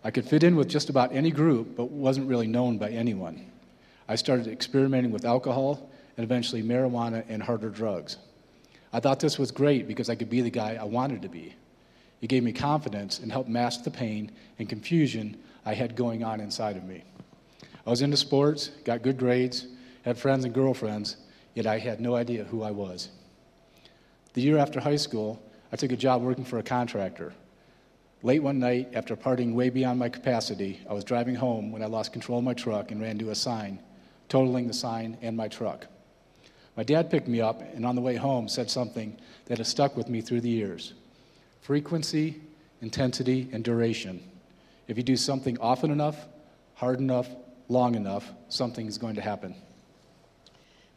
I 0.05 0.11
could 0.11 0.25
fit 0.25 0.43
in 0.43 0.55
with 0.55 0.69
just 0.69 0.91
about 0.91 1.15
any 1.15 1.31
group, 1.31 1.75
but 1.75 1.89
wasn't 1.89 2.29
really 2.29 2.45
known 2.45 2.77
by 2.77 2.91
anyone. 2.91 3.43
I 4.07 4.13
started 4.13 4.47
experimenting 4.47 5.09
with 5.09 5.25
alcohol 5.25 5.89
and 6.15 6.23
eventually 6.23 6.61
marijuana 6.61 7.25
and 7.27 7.41
harder 7.41 7.69
drugs. 7.69 8.17
I 8.93 8.99
thought 8.99 9.19
this 9.19 9.39
was 9.39 9.49
great 9.49 9.87
because 9.87 10.07
I 10.07 10.13
could 10.13 10.29
be 10.29 10.41
the 10.41 10.51
guy 10.51 10.77
I 10.79 10.83
wanted 10.83 11.23
to 11.23 11.27
be. 11.27 11.55
It 12.21 12.27
gave 12.27 12.43
me 12.43 12.53
confidence 12.53 13.17
and 13.17 13.31
helped 13.31 13.49
mask 13.49 13.83
the 13.83 13.89
pain 13.89 14.31
and 14.59 14.69
confusion 14.69 15.41
I 15.65 15.73
had 15.73 15.95
going 15.95 16.23
on 16.23 16.39
inside 16.39 16.77
of 16.77 16.83
me. 16.83 17.03
I 17.83 17.89
was 17.89 18.03
into 18.03 18.15
sports, 18.15 18.69
got 18.83 19.01
good 19.01 19.17
grades, 19.17 19.65
had 20.03 20.19
friends 20.19 20.45
and 20.45 20.53
girlfriends, 20.53 21.17
yet 21.55 21.65
I 21.65 21.79
had 21.79 21.99
no 21.99 22.13
idea 22.13 22.43
who 22.43 22.61
I 22.61 22.69
was. 22.69 23.09
The 24.33 24.41
year 24.43 24.59
after 24.59 24.79
high 24.79 24.97
school, 24.97 25.41
I 25.71 25.77
took 25.77 25.91
a 25.91 25.97
job 25.97 26.21
working 26.21 26.45
for 26.45 26.59
a 26.59 26.63
contractor. 26.63 27.33
Late 28.25 28.41
one 28.41 28.57
night, 28.57 28.89
after 28.95 29.15
partying 29.15 29.53
way 29.53 29.69
beyond 29.69 29.99
my 29.99 30.09
capacity, 30.09 30.79
I 30.89 30.93
was 30.93 31.03
driving 31.03 31.35
home 31.35 31.71
when 31.71 31.83
I 31.83 31.85
lost 31.85 32.11
control 32.11 32.39
of 32.39 32.43
my 32.43 32.55
truck 32.55 32.89
and 32.89 32.99
ran 32.99 33.11
into 33.11 33.29
a 33.29 33.35
sign, 33.35 33.77
totaling 34.29 34.67
the 34.67 34.73
sign 34.73 35.15
and 35.21 35.37
my 35.37 35.47
truck. 35.47 35.85
My 36.75 36.81
dad 36.81 37.11
picked 37.11 37.27
me 37.27 37.39
up 37.39 37.61
and 37.61 37.85
on 37.85 37.93
the 37.93 38.01
way 38.01 38.15
home 38.15 38.47
said 38.47 38.71
something 38.71 39.15
that 39.45 39.59
has 39.59 39.67
stuck 39.67 39.95
with 39.95 40.09
me 40.09 40.21
through 40.21 40.41
the 40.41 40.49
years 40.49 40.95
frequency, 41.61 42.41
intensity, 42.81 43.47
and 43.51 43.63
duration. 43.63 44.19
If 44.87 44.97
you 44.97 45.03
do 45.03 45.17
something 45.17 45.59
often 45.59 45.91
enough, 45.91 46.17
hard 46.73 46.97
enough, 46.97 47.29
long 47.69 47.93
enough, 47.93 48.27
something 48.49 48.87
is 48.87 48.97
going 48.97 49.13
to 49.13 49.21
happen. 49.21 49.53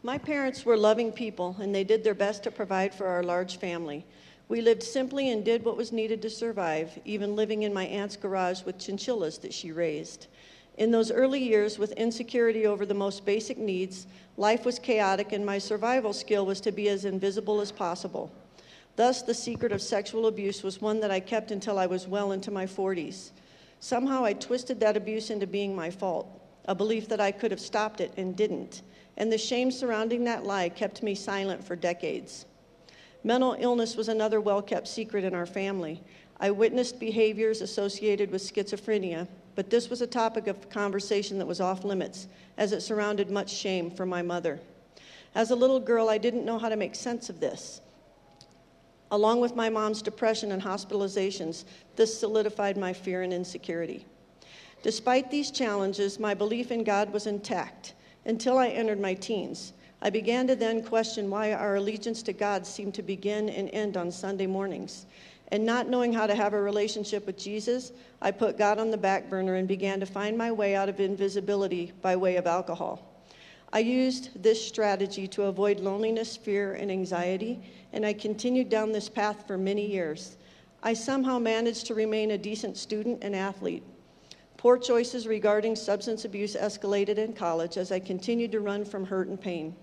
My 0.03 0.17
parents 0.17 0.65
were 0.65 0.79
loving 0.79 1.13
people, 1.13 1.57
and 1.61 1.75
they 1.75 1.85
did 1.85 2.05
their 2.05 2.15
best 2.15 2.45
to 2.45 2.51
provide 2.51 2.95
for 2.95 3.07
our 3.07 3.23
large 3.23 3.59
family. 3.59 4.07
We 4.49 4.63
lived 4.63 4.83
simply 4.83 5.31
and 5.31 5.45
did 5.45 5.65
what 5.65 5.77
was 5.77 5.93
needed 5.93 6.23
to 6.23 6.31
survive, 6.31 6.99
even 7.05 7.37
living 7.37 7.65
in 7.65 7.75
my 7.75 7.85
aunt's 7.85 8.17
garage 8.17 8.63
with 8.63 8.79
chinchillas 8.79 9.39
that 9.39 9.53
she 9.53 9.73
raised. 9.73 10.27
In 10.79 10.91
those 10.91 11.11
early 11.11 11.43
years, 11.43 11.79
with 11.79 11.93
insecurity 11.93 12.65
over 12.65 12.87
the 12.87 12.95
most 12.95 13.27
basic 13.27 13.59
needs, 13.59 14.07
life 14.37 14.65
was 14.65 14.79
chaotic, 14.79 15.33
and 15.33 15.45
my 15.45 15.59
survival 15.59 16.13
skill 16.13 16.47
was 16.47 16.61
to 16.63 16.73
be 16.73 16.89
as 16.89 17.05
invisible 17.05 17.61
as 17.61 17.73
possible. 17.73 18.33
Thus, 18.97 19.23
the 19.23 19.35
secret 19.35 19.71
of 19.71 19.83
sexual 19.83 20.27
abuse 20.27 20.63
was 20.63 20.81
one 20.81 21.01
that 21.01 21.11
I 21.11 21.21
kept 21.21 21.51
until 21.51 21.79
I 21.79 21.87
was 21.87 22.09
well 22.09 22.33
into 22.33 22.51
my 22.51 22.65
40s. 22.65 23.33
Somehow 23.81 24.25
I 24.25 24.33
twisted 24.33 24.81
that 24.81 24.97
abuse 24.97 25.31
into 25.31 25.47
being 25.47 25.77
my 25.77 25.91
fault, 25.91 26.27
a 26.65 26.75
belief 26.75 27.07
that 27.09 27.21
I 27.21 27.33
could 27.33 27.51
have 27.51 27.61
stopped 27.61 28.01
it 28.01 28.13
and 28.17 28.35
didn't. 28.35 28.83
And 29.17 29.31
the 29.31 29.39
shame 29.39 29.71
surrounding 29.71 30.25
that 30.25 30.47
lie 30.47 30.69
kept 30.69 31.03
me 31.03 31.15
silent 31.15 31.63
for 31.63 31.77
decades. 31.77 32.47
Mental 33.25 33.57
illness 33.59 33.97
was 33.97 34.09
another 34.09 34.41
well 34.41 34.63
kept 34.63 34.89
secret 34.89 35.25
in 35.25 35.35
our 35.35 35.47
family. 35.47 36.03
I 36.41 36.51
witnessed 36.51 37.01
behaviors 37.01 37.61
associated 37.61 38.31
with 38.31 38.43
schizophrenia, 38.43 39.27
but 39.57 39.71
this 39.71 39.91
was 39.91 40.01
a 40.01 40.07
topic 40.07 40.47
of 40.47 40.71
conversation 40.71 41.39
that 41.39 41.47
was 41.47 41.61
off 41.61 41.85
limits, 41.85 42.29
as 42.57 42.73
it 42.73 42.81
surrounded 42.81 43.31
much 43.31 43.51
shame 43.51 43.91
for 43.91 44.07
my 44.07 44.23
mother. 44.23 44.61
As 45.35 45.51
a 45.51 45.57
little 45.57 45.81
girl, 45.81 46.09
I 46.09 46.19
didn't 46.19 46.45
know 46.45 46.59
how 46.59 46.69
to 46.69 46.77
make 46.77 46.95
sense 46.95 47.29
of 47.29 47.41
this. 47.41 47.81
Along 49.11 49.41
with 49.41 49.57
my 49.57 49.69
mom's 49.69 50.03
depression 50.03 50.53
and 50.53 50.63
hospitalizations, 50.63 51.65
this 51.97 52.19
solidified 52.19 52.77
my 52.77 52.93
fear 52.93 53.23
and 53.23 53.33
insecurity. 53.33 54.07
Despite 54.83 55.31
these 55.31 55.51
challenges, 55.51 56.21
my 56.21 56.35
belief 56.35 56.71
in 56.71 56.85
God 56.85 57.13
was 57.13 57.27
intact. 57.27 57.95
until 58.25 58.59
I 58.59 58.69
entered 58.69 59.01
my 59.01 59.15
teens. 59.15 59.73
I 60.01 60.11
began 60.11 60.47
to 60.47 60.55
then 60.55 60.85
question 60.85 61.29
why 61.29 61.53
our 61.53 61.75
allegiance 61.75 62.23
to 62.23 62.33
God 62.33 62.65
seemed 62.65 62.95
to 62.95 63.03
begin 63.03 63.49
and 63.49 63.69
end 63.73 63.97
on 63.97 64.13
Sunday 64.13 64.47
mornings. 64.47 65.07
And 65.51 65.67
not 65.67 65.89
knowing 65.89 66.13
how 66.13 66.27
to 66.27 66.37
have 66.37 66.53
a 66.53 66.61
relationship 66.61 67.27
with 67.27 67.37
Jesus, 67.37 67.91
I 68.23 68.31
put 68.31 68.59
God 68.59 68.79
on 68.79 68.91
the 68.91 68.97
back 68.97 69.29
burner 69.29 69.57
and 69.57 69.67
began 69.67 69.99
to 69.99 70.07
find 70.07 70.39
my 70.39 70.53
way 70.53 70.77
out 70.77 70.89
of 70.89 71.01
invisibility 71.01 71.93
by 72.01 72.15
way 72.15 72.37
of 72.37 72.47
alcohol. 72.47 73.23
I 73.73 73.81
used 73.81 74.41
this 74.41 74.65
strategy 74.65 75.27
to 75.29 75.45
avoid 75.45 75.81
loneliness, 75.81 76.37
fear, 76.37 76.75
and 76.75 76.93
anxiety, 76.93 77.61
and 77.93 78.07
I 78.07 78.13
continued 78.13 78.69
down 78.69 78.93
this 78.93 79.09
path 79.09 79.47
for 79.47 79.59
many 79.59 79.85
years. 79.85 80.37
I 80.83 80.95
somehow 80.95 81.41
managed 81.41 81.87
to 81.87 81.95
remain 81.95 82.31
a 82.31 82.39
decent 82.39 82.77
student 82.77 83.19
and 83.23 83.35
athlete. 83.35 83.83
Poor 84.57 84.79
choices 84.79 85.27
regarding 85.27 85.77
substance 85.77 86.25
abuse 86.25 86.55
escalated 86.55 87.19
in 87.19 87.33
college 87.33 87.77
as 87.77 87.91
I 87.91 87.99
continued 87.99 88.53
to 88.53 88.61
run 88.61 88.85
from 88.85 89.05
hurt 89.05 89.29
and 89.29 89.41
pain. 89.41 89.75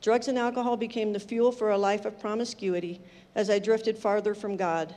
Drugs 0.00 0.28
and 0.28 0.38
alcohol 0.38 0.76
became 0.76 1.12
the 1.12 1.20
fuel 1.20 1.50
for 1.50 1.70
a 1.70 1.78
life 1.78 2.04
of 2.04 2.20
promiscuity 2.20 3.00
as 3.34 3.50
I 3.50 3.58
drifted 3.58 3.98
farther 3.98 4.34
from 4.34 4.56
God. 4.56 4.94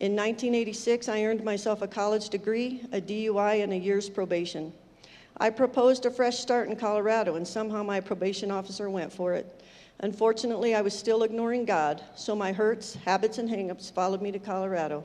In 0.00 0.12
1986, 0.12 1.08
I 1.08 1.24
earned 1.24 1.42
myself 1.42 1.80
a 1.80 1.88
college 1.88 2.28
degree, 2.28 2.82
a 2.92 3.00
DUI, 3.00 3.62
and 3.62 3.72
a 3.72 3.76
year's 3.76 4.10
probation. 4.10 4.72
I 5.38 5.48
proposed 5.50 6.04
a 6.04 6.10
fresh 6.10 6.38
start 6.38 6.68
in 6.68 6.76
Colorado, 6.76 7.36
and 7.36 7.48
somehow 7.48 7.82
my 7.82 8.00
probation 8.00 8.50
officer 8.50 8.90
went 8.90 9.12
for 9.12 9.32
it. 9.32 9.62
Unfortunately, 10.00 10.74
I 10.74 10.82
was 10.82 10.98
still 10.98 11.22
ignoring 11.22 11.64
God, 11.64 12.02
so 12.14 12.34
my 12.36 12.52
hurts, 12.52 12.94
habits, 12.94 13.38
and 13.38 13.48
hangups 13.48 13.90
followed 13.90 14.20
me 14.20 14.32
to 14.32 14.38
Colorado. 14.38 15.04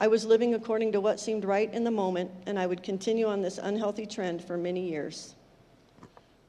I 0.00 0.08
was 0.08 0.24
living 0.24 0.54
according 0.54 0.90
to 0.92 1.00
what 1.00 1.20
seemed 1.20 1.44
right 1.44 1.72
in 1.72 1.84
the 1.84 1.90
moment, 1.90 2.30
and 2.46 2.58
I 2.58 2.66
would 2.66 2.82
continue 2.82 3.26
on 3.26 3.42
this 3.42 3.58
unhealthy 3.58 4.06
trend 4.06 4.42
for 4.42 4.56
many 4.56 4.88
years. 4.88 5.34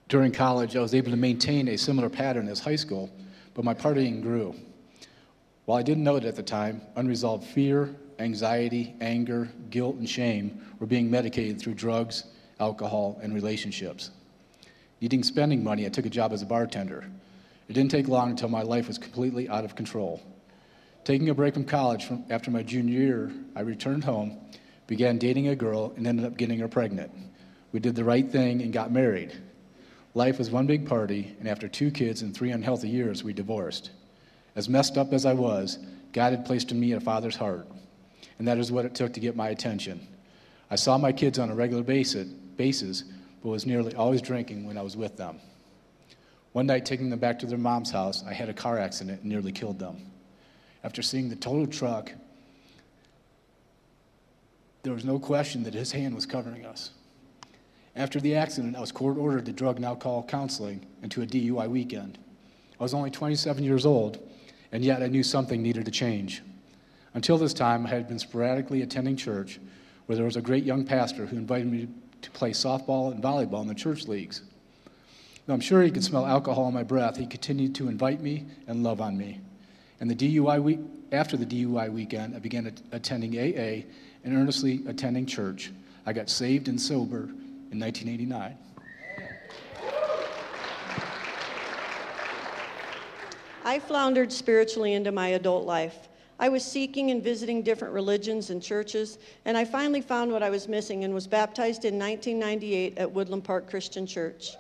During 0.08 0.32
college, 0.32 0.76
I 0.76 0.82
was 0.82 0.94
able 0.94 1.10
to 1.12 1.18
maintain 1.18 1.68
a 1.68 1.78
similar 1.78 2.10
pattern 2.10 2.48
as 2.48 2.60
high 2.60 2.76
school, 2.76 3.10
but 3.56 3.66
my 3.66 3.74
partying 3.74 4.22
grew. 4.22 4.56
While 5.66 5.80
I 5.80 5.84
didn't 5.84 6.04
know 6.04 6.16
it 6.16 6.26
at 6.26 6.36
the 6.36 6.44
time, 6.44 6.82
unresolved 6.96 7.44
fear, 7.44 7.96
anxiety, 8.20 8.94
anger, 9.02 9.50
guilt, 9.72 9.96
and 9.96 10.08
shame 10.08 10.62
were 10.80 10.86
being 10.86 11.10
medicated 11.10 11.60
through 11.60 11.74
drugs, 11.74 12.26
alcohol, 12.60 13.20
and 13.24 13.34
relationships. 13.34 14.12
Needing 15.02 15.24
spending 15.24 15.64
money, 15.64 15.88
I 15.88 15.90
took 15.90 16.06
a 16.06 16.10
job 16.10 16.34
as 16.34 16.44
a 16.44 16.46
bartender. 16.46 17.10
It 17.68 17.74
didn't 17.74 17.90
take 17.90 18.08
long 18.08 18.30
until 18.30 18.50
my 18.50 18.62
life 18.62 18.88
was 18.88 19.00
completely 19.00 19.50
out 19.50 19.66
of 19.66 19.76
control. 19.76 20.22
Taking 21.04 21.30
a 21.30 21.34
break 21.34 21.56
from 21.56 21.66
college 21.66 22.06
from, 22.06 22.24
after 22.30 22.52
my 22.52 22.62
junior 22.62 23.00
year, 23.00 23.32
I 23.56 23.62
returned 23.62 24.04
home, 24.04 24.38
began 24.86 25.18
dating 25.18 25.48
a 25.48 25.56
girl, 25.56 25.94
and 25.98 26.06
ended 26.06 26.26
up 26.26 26.38
getting 26.38 26.60
her 26.60 26.68
pregnant. 26.68 27.12
We 27.72 27.80
did 27.80 27.96
the 27.96 28.04
right 28.04 28.32
thing 28.32 28.62
and 28.62 28.72
got 28.72 28.92
married. 28.92 29.34
Life 30.16 30.38
was 30.38 30.50
one 30.50 30.66
big 30.66 30.88
party, 30.88 31.36
and 31.40 31.48
after 31.48 31.68
two 31.68 31.92
kids 31.92 32.22
and 32.22 32.34
three 32.34 32.52
unhealthy 32.52 32.88
years, 32.88 33.22
we 33.22 33.34
divorced. 33.34 33.92
As 34.56 34.70
messed 34.70 34.98
up 34.98 35.12
as 35.12 35.26
I 35.26 35.34
was, 35.34 35.78
God 36.14 36.32
had 36.32 36.46
placed 36.46 36.72
in 36.72 36.80
me 36.80 36.94
a 36.94 37.02
father's 37.02 37.36
heart, 37.36 37.68
and 38.40 38.48
that 38.48 38.58
is 38.58 38.72
what 38.72 38.86
it 38.86 38.96
took 38.96 39.14
to 39.14 39.20
get 39.20 39.36
my 39.36 39.50
attention. 39.50 40.08
I 40.72 40.78
saw 40.78 40.98
my 40.98 41.12
kids 41.12 41.38
on 41.38 41.52
a 41.52 41.56
regular 41.56 41.84
basis, 41.84 43.04
but 43.44 43.50
was 43.50 43.66
nearly 43.66 43.94
always 43.94 44.22
drinking 44.22 44.66
when 44.66 44.78
I 44.78 44.84
was 44.84 44.96
with 44.96 45.18
them. 45.18 45.42
One 46.54 46.68
night, 46.68 46.86
taking 46.86 47.10
them 47.10 47.20
back 47.20 47.38
to 47.40 47.46
their 47.46 47.58
mom's 47.58 47.92
house, 47.92 48.24
I 48.26 48.32
had 48.32 48.48
a 48.48 48.54
car 48.54 48.80
accident 48.80 49.24
and 49.24 49.30
nearly 49.30 49.52
killed 49.52 49.80
them. 49.80 49.98
After 50.82 51.02
seeing 51.02 51.28
the 51.28 51.36
total 51.36 51.68
truck, 51.68 52.14
there 54.84 54.94
was 54.94 55.04
no 55.04 55.20
question 55.20 55.64
that 55.64 55.74
his 55.74 55.92
hand 55.92 56.16
was 56.16 56.26
covering 56.26 56.66
us. 56.66 56.92
After 57.96 58.20
the 58.20 58.36
accident, 58.36 58.76
I 58.76 58.82
was 58.82 58.92
court 58.92 59.18
ordered 59.18 59.46
to 59.46 59.54
drug 59.54 59.78
and 59.78 59.86
alcohol 59.86 60.26
counseling 60.28 60.86
and 61.02 61.10
to 61.12 61.22
a 61.22 61.26
DUI 61.26 61.70
weekend. 61.70 62.18
I 62.78 62.84
was 62.84 62.94
only 62.94 63.10
27 63.10 63.64
years 63.64 63.86
old, 63.86 64.20
and 64.74 64.84
yet 64.84 65.02
I 65.02 65.08
knew 65.08 65.24
something 65.24 65.62
needed 65.62 65.86
to 65.86 65.92
change. 65.92 66.42
Until 67.14 67.38
this 67.38 67.54
time, 67.54 67.86
I 67.86 67.90
had 67.90 68.10
been 68.10 68.20
sporadically 68.20 68.82
attending 68.82 69.16
church 69.16 69.62
where 70.06 70.18
there 70.18 70.26
was 70.26 70.36
a 70.36 70.42
great 70.42 70.66
young 70.66 70.84
pastor 70.84 71.26
who 71.26 71.38
invited 71.38 71.72
me 71.72 71.88
to 72.22 72.32
play 72.32 72.52
softball 72.52 73.14
and 73.14 73.24
volleyball 73.24 73.62
in 73.62 73.70
the 73.70 73.74
church 73.74 74.08
leagues. 74.08 74.42
Though 75.46 75.54
I'm 75.54 75.62
sure 75.62 75.82
he 75.82 75.92
could 75.92 76.04
smell 76.04 76.26
alcohol 76.26 76.68
in 76.68 76.74
my 76.74 76.84
breath, 76.84 77.16
he 77.16 77.26
continued 77.26 77.76
to 77.76 77.88
invite 77.88 78.20
me 78.20 78.46
and 78.68 78.84
love 78.84 79.00
on 79.00 79.18
me. 79.18 79.40
And 80.02 80.10
the 80.10 80.16
DUI 80.16 80.62
week, 80.62 80.80
after 81.14 81.38
the 81.38 81.46
DUI 81.46 81.90
weekend, 81.90 82.36
I 82.36 82.40
began 82.40 82.74
attending 82.92 83.38
AA 83.38 83.86
and 84.26 84.36
earnestly 84.36 84.82
attending 84.86 85.26
church. 85.26 85.72
I 86.06 86.12
got 86.12 86.30
saved 86.30 86.68
and 86.68 86.82
sober 86.82 87.30
in 87.72 87.80
1989. 87.80 88.58
I 93.64 93.80
floundered 93.80 94.32
spiritually 94.32 94.94
into 94.94 95.12
my 95.12 95.30
adult 95.30 95.66
life. 95.66 96.08
I 96.38 96.50
was 96.50 96.64
seeking 96.64 97.12
and 97.12 97.24
visiting 97.24 97.62
different 97.64 97.94
religions 97.94 98.50
and 98.50 98.62
churches, 98.62 99.18
and 99.46 99.58
I 99.58 99.66
finally 99.66 100.02
found 100.02 100.32
what 100.32 100.44
I 100.44 100.50
was 100.50 100.68
missing 100.68 101.04
and 101.04 101.14
was 101.14 101.28
baptized 101.28 101.86
in 101.86 101.98
1998 101.98 102.98
at 102.98 103.12
Woodland 103.12 103.44
Park 103.44 103.70
Christian 103.70 104.06
Church. 104.06 104.56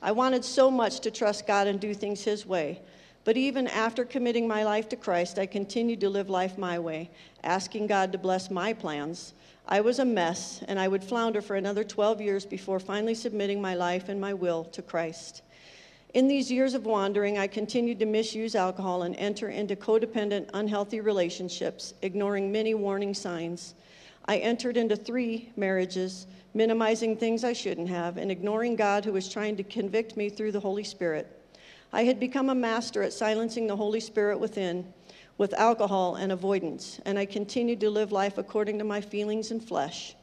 I 0.00 0.10
wanted 0.10 0.44
so 0.44 0.70
much 0.70 1.00
to 1.00 1.10
trust 1.10 1.46
God 1.46 1.66
and 1.66 1.78
do 1.78 1.94
things 1.94 2.24
His 2.24 2.44
way. 2.46 2.80
But 3.24 3.36
even 3.36 3.68
after 3.68 4.04
committing 4.04 4.48
my 4.48 4.64
life 4.64 4.88
to 4.88 4.96
Christ, 4.96 5.38
I 5.38 5.46
continued 5.46 6.00
to 6.00 6.10
live 6.10 6.28
life 6.28 6.58
my 6.58 6.78
way, 6.78 7.10
asking 7.44 7.86
God 7.86 8.10
to 8.12 8.18
bless 8.18 8.50
my 8.50 8.72
plans. 8.72 9.34
I 9.66 9.80
was 9.80 9.98
a 9.98 10.04
mess, 10.04 10.62
and 10.66 10.78
I 10.78 10.88
would 10.88 11.04
flounder 11.04 11.40
for 11.40 11.56
another 11.56 11.84
12 11.84 12.20
years 12.20 12.44
before 12.44 12.80
finally 12.80 13.14
submitting 13.14 13.60
my 13.60 13.74
life 13.74 14.08
and 14.08 14.20
my 14.20 14.34
will 14.34 14.64
to 14.64 14.82
Christ. 14.82 15.42
In 16.14 16.28
these 16.28 16.50
years 16.50 16.74
of 16.74 16.84
wandering, 16.84 17.38
I 17.38 17.46
continued 17.46 17.98
to 18.00 18.06
misuse 18.06 18.54
alcohol 18.54 19.02
and 19.02 19.16
enter 19.16 19.48
into 19.48 19.76
codependent, 19.76 20.50
unhealthy 20.52 21.00
relationships, 21.00 21.94
ignoring 22.02 22.52
many 22.52 22.74
warning 22.74 23.14
signs. 23.14 23.74
I 24.26 24.38
entered 24.38 24.76
into 24.76 24.94
three 24.94 25.50
marriages, 25.56 26.26
minimizing 26.52 27.16
things 27.16 27.44
I 27.44 27.54
shouldn't 27.54 27.88
have, 27.88 28.18
and 28.18 28.30
ignoring 28.30 28.76
God 28.76 29.04
who 29.04 29.12
was 29.12 29.28
trying 29.28 29.56
to 29.56 29.62
convict 29.62 30.16
me 30.16 30.28
through 30.28 30.52
the 30.52 30.60
Holy 30.60 30.84
Spirit. 30.84 31.38
I 31.94 32.04
had 32.04 32.20
become 32.20 32.50
a 32.50 32.54
master 32.54 33.02
at 33.02 33.12
silencing 33.12 33.66
the 33.66 33.76
Holy 33.76 34.00
Spirit 34.00 34.38
within 34.38 34.92
with 35.38 35.54
alcohol 35.54 36.16
and 36.16 36.32
avoidance, 36.32 37.00
and 37.04 37.18
I 37.18 37.26
continued 37.26 37.80
to 37.80 37.90
live 37.90 38.12
life 38.12 38.38
according 38.38 38.78
to 38.78 38.84
my 38.84 39.00
feelings 39.00 39.50
and 39.50 39.62
flesh. 39.62 40.14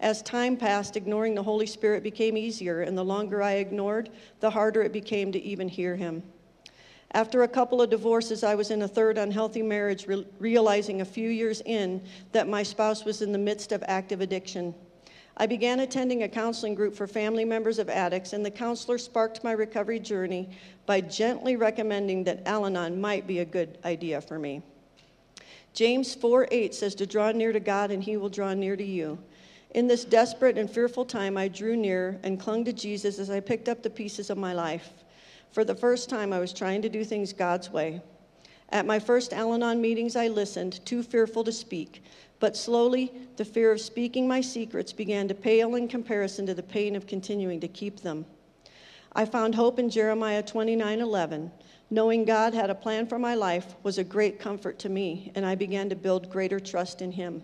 As 0.00 0.22
time 0.22 0.56
passed, 0.56 0.96
ignoring 0.96 1.34
the 1.34 1.42
Holy 1.42 1.66
Spirit 1.66 2.02
became 2.02 2.36
easier, 2.36 2.82
and 2.82 2.96
the 2.96 3.04
longer 3.04 3.42
I 3.42 3.54
ignored, 3.54 4.10
the 4.40 4.50
harder 4.50 4.82
it 4.82 4.92
became 4.92 5.32
to 5.32 5.42
even 5.42 5.68
hear 5.68 5.96
Him. 5.96 6.22
After 7.12 7.44
a 7.44 7.48
couple 7.48 7.80
of 7.80 7.88
divorces, 7.88 8.44
I 8.44 8.54
was 8.54 8.70
in 8.70 8.82
a 8.82 8.88
third 8.88 9.16
unhealthy 9.16 9.62
marriage, 9.62 10.06
re- 10.06 10.26
realizing 10.38 11.00
a 11.00 11.04
few 11.04 11.30
years 11.30 11.62
in 11.64 12.02
that 12.32 12.48
my 12.48 12.62
spouse 12.62 13.04
was 13.04 13.22
in 13.22 13.32
the 13.32 13.38
midst 13.38 13.72
of 13.72 13.82
active 13.86 14.20
addiction. 14.20 14.74
I 15.38 15.46
began 15.46 15.80
attending 15.80 16.22
a 16.22 16.28
counseling 16.28 16.74
group 16.74 16.94
for 16.94 17.06
family 17.06 17.44
members 17.44 17.78
of 17.78 17.90
addicts, 17.90 18.32
and 18.32 18.44
the 18.44 18.50
counselor 18.50 18.96
sparked 18.96 19.44
my 19.44 19.52
recovery 19.52 20.00
journey 20.00 20.48
by 20.86 21.02
gently 21.02 21.56
recommending 21.56 22.24
that 22.24 22.46
Al 22.46 22.64
Anon 22.64 22.98
might 23.00 23.26
be 23.26 23.40
a 23.40 23.44
good 23.44 23.76
idea 23.84 24.20
for 24.20 24.38
me. 24.38 24.62
James 25.74 26.14
4 26.14 26.48
8 26.50 26.74
says 26.74 26.94
to 26.94 27.06
draw 27.06 27.32
near 27.32 27.52
to 27.52 27.60
God, 27.60 27.90
and 27.90 28.02
he 28.02 28.16
will 28.16 28.30
draw 28.30 28.54
near 28.54 28.76
to 28.76 28.84
you. 28.84 29.18
In 29.74 29.86
this 29.86 30.06
desperate 30.06 30.56
and 30.56 30.70
fearful 30.70 31.04
time, 31.04 31.36
I 31.36 31.48
drew 31.48 31.76
near 31.76 32.18
and 32.22 32.40
clung 32.40 32.64
to 32.64 32.72
Jesus 32.72 33.18
as 33.18 33.28
I 33.28 33.40
picked 33.40 33.68
up 33.68 33.82
the 33.82 33.90
pieces 33.90 34.30
of 34.30 34.38
my 34.38 34.54
life. 34.54 34.88
For 35.52 35.64
the 35.64 35.74
first 35.74 36.08
time, 36.08 36.32
I 36.32 36.38
was 36.38 36.54
trying 36.54 36.80
to 36.80 36.88
do 36.88 37.04
things 37.04 37.34
God's 37.34 37.70
way. 37.70 38.00
At 38.70 38.86
my 38.86 38.98
first 38.98 39.34
Al 39.34 39.52
Anon 39.52 39.82
meetings, 39.82 40.16
I 40.16 40.28
listened, 40.28 40.84
too 40.86 41.02
fearful 41.02 41.44
to 41.44 41.52
speak. 41.52 42.02
But 42.38 42.56
slowly, 42.56 43.12
the 43.36 43.44
fear 43.44 43.72
of 43.72 43.80
speaking 43.80 44.28
my 44.28 44.40
secrets 44.40 44.92
began 44.92 45.26
to 45.28 45.34
pale 45.34 45.74
in 45.74 45.88
comparison 45.88 46.46
to 46.46 46.54
the 46.54 46.62
pain 46.62 46.94
of 46.94 47.06
continuing 47.06 47.60
to 47.60 47.68
keep 47.68 48.00
them. 48.00 48.26
I 49.12 49.24
found 49.24 49.54
hope 49.54 49.78
in 49.78 49.88
Jeremiah 49.88 50.42
29 50.42 51.00
11. 51.00 51.50
Knowing 51.88 52.24
God 52.24 52.52
had 52.52 52.68
a 52.68 52.74
plan 52.74 53.06
for 53.06 53.18
my 53.18 53.34
life 53.34 53.74
was 53.82 53.96
a 53.96 54.04
great 54.04 54.38
comfort 54.38 54.78
to 54.80 54.88
me, 54.88 55.32
and 55.34 55.46
I 55.46 55.54
began 55.54 55.88
to 55.88 55.96
build 55.96 56.28
greater 56.28 56.60
trust 56.60 57.00
in 57.00 57.12
Him. 57.12 57.42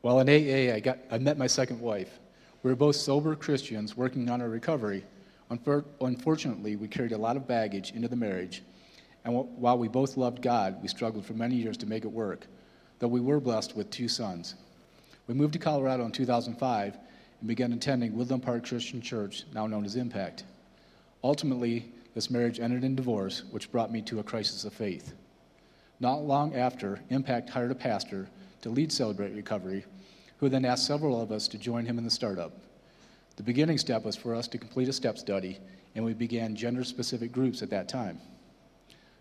While 0.00 0.20
in 0.20 0.28
AA, 0.28 0.74
I, 0.74 0.80
got, 0.80 0.98
I 1.10 1.18
met 1.18 1.36
my 1.36 1.46
second 1.46 1.80
wife. 1.80 2.20
We 2.62 2.70
were 2.70 2.76
both 2.76 2.96
sober 2.96 3.34
Christians 3.34 3.96
working 3.96 4.30
on 4.30 4.40
our 4.40 4.48
recovery. 4.48 5.04
Unfortunately, 5.50 6.76
we 6.76 6.88
carried 6.88 7.12
a 7.12 7.18
lot 7.18 7.36
of 7.36 7.46
baggage 7.46 7.92
into 7.92 8.08
the 8.08 8.16
marriage, 8.16 8.62
and 9.24 9.34
while 9.34 9.76
we 9.76 9.88
both 9.88 10.16
loved 10.16 10.40
God, 10.40 10.80
we 10.80 10.88
struggled 10.88 11.26
for 11.26 11.34
many 11.34 11.56
years 11.56 11.76
to 11.78 11.86
make 11.86 12.04
it 12.04 12.10
work 12.10 12.46
though 12.98 13.08
we 13.08 13.20
were 13.20 13.40
blessed 13.40 13.76
with 13.76 13.90
two 13.90 14.08
sons. 14.08 14.54
We 15.26 15.34
moved 15.34 15.54
to 15.54 15.58
Colorado 15.58 16.04
in 16.04 16.12
2005 16.12 16.96
and 17.40 17.48
began 17.48 17.72
attending 17.72 18.16
Woodland 18.16 18.42
Park 18.42 18.66
Christian 18.66 19.00
Church, 19.00 19.44
now 19.54 19.66
known 19.66 19.84
as 19.84 19.96
Impact. 19.96 20.44
Ultimately, 21.22 21.86
this 22.14 22.30
marriage 22.30 22.60
ended 22.60 22.84
in 22.84 22.94
divorce, 22.94 23.42
which 23.50 23.72
brought 23.72 23.90
me 23.90 24.02
to 24.02 24.20
a 24.20 24.22
crisis 24.22 24.64
of 24.64 24.72
faith. 24.72 25.14
Not 26.00 26.24
long 26.24 26.54
after, 26.54 27.00
Impact 27.10 27.48
hired 27.48 27.70
a 27.70 27.74
pastor 27.74 28.28
to 28.62 28.70
lead 28.70 28.92
Celebrate 28.92 29.34
Recovery, 29.34 29.84
who 30.38 30.48
then 30.48 30.64
asked 30.64 30.86
several 30.86 31.20
of 31.20 31.32
us 31.32 31.48
to 31.48 31.58
join 31.58 31.86
him 31.86 31.98
in 31.98 32.04
the 32.04 32.10
startup. 32.10 32.52
The 33.36 33.42
beginning 33.42 33.78
step 33.78 34.04
was 34.04 34.16
for 34.16 34.34
us 34.34 34.46
to 34.48 34.58
complete 34.58 34.88
a 34.88 34.92
step 34.92 35.18
study, 35.18 35.58
and 35.94 36.04
we 36.04 36.14
began 36.14 36.54
gender 36.54 36.84
specific 36.84 37.32
groups 37.32 37.62
at 37.62 37.70
that 37.70 37.88
time. 37.88 38.20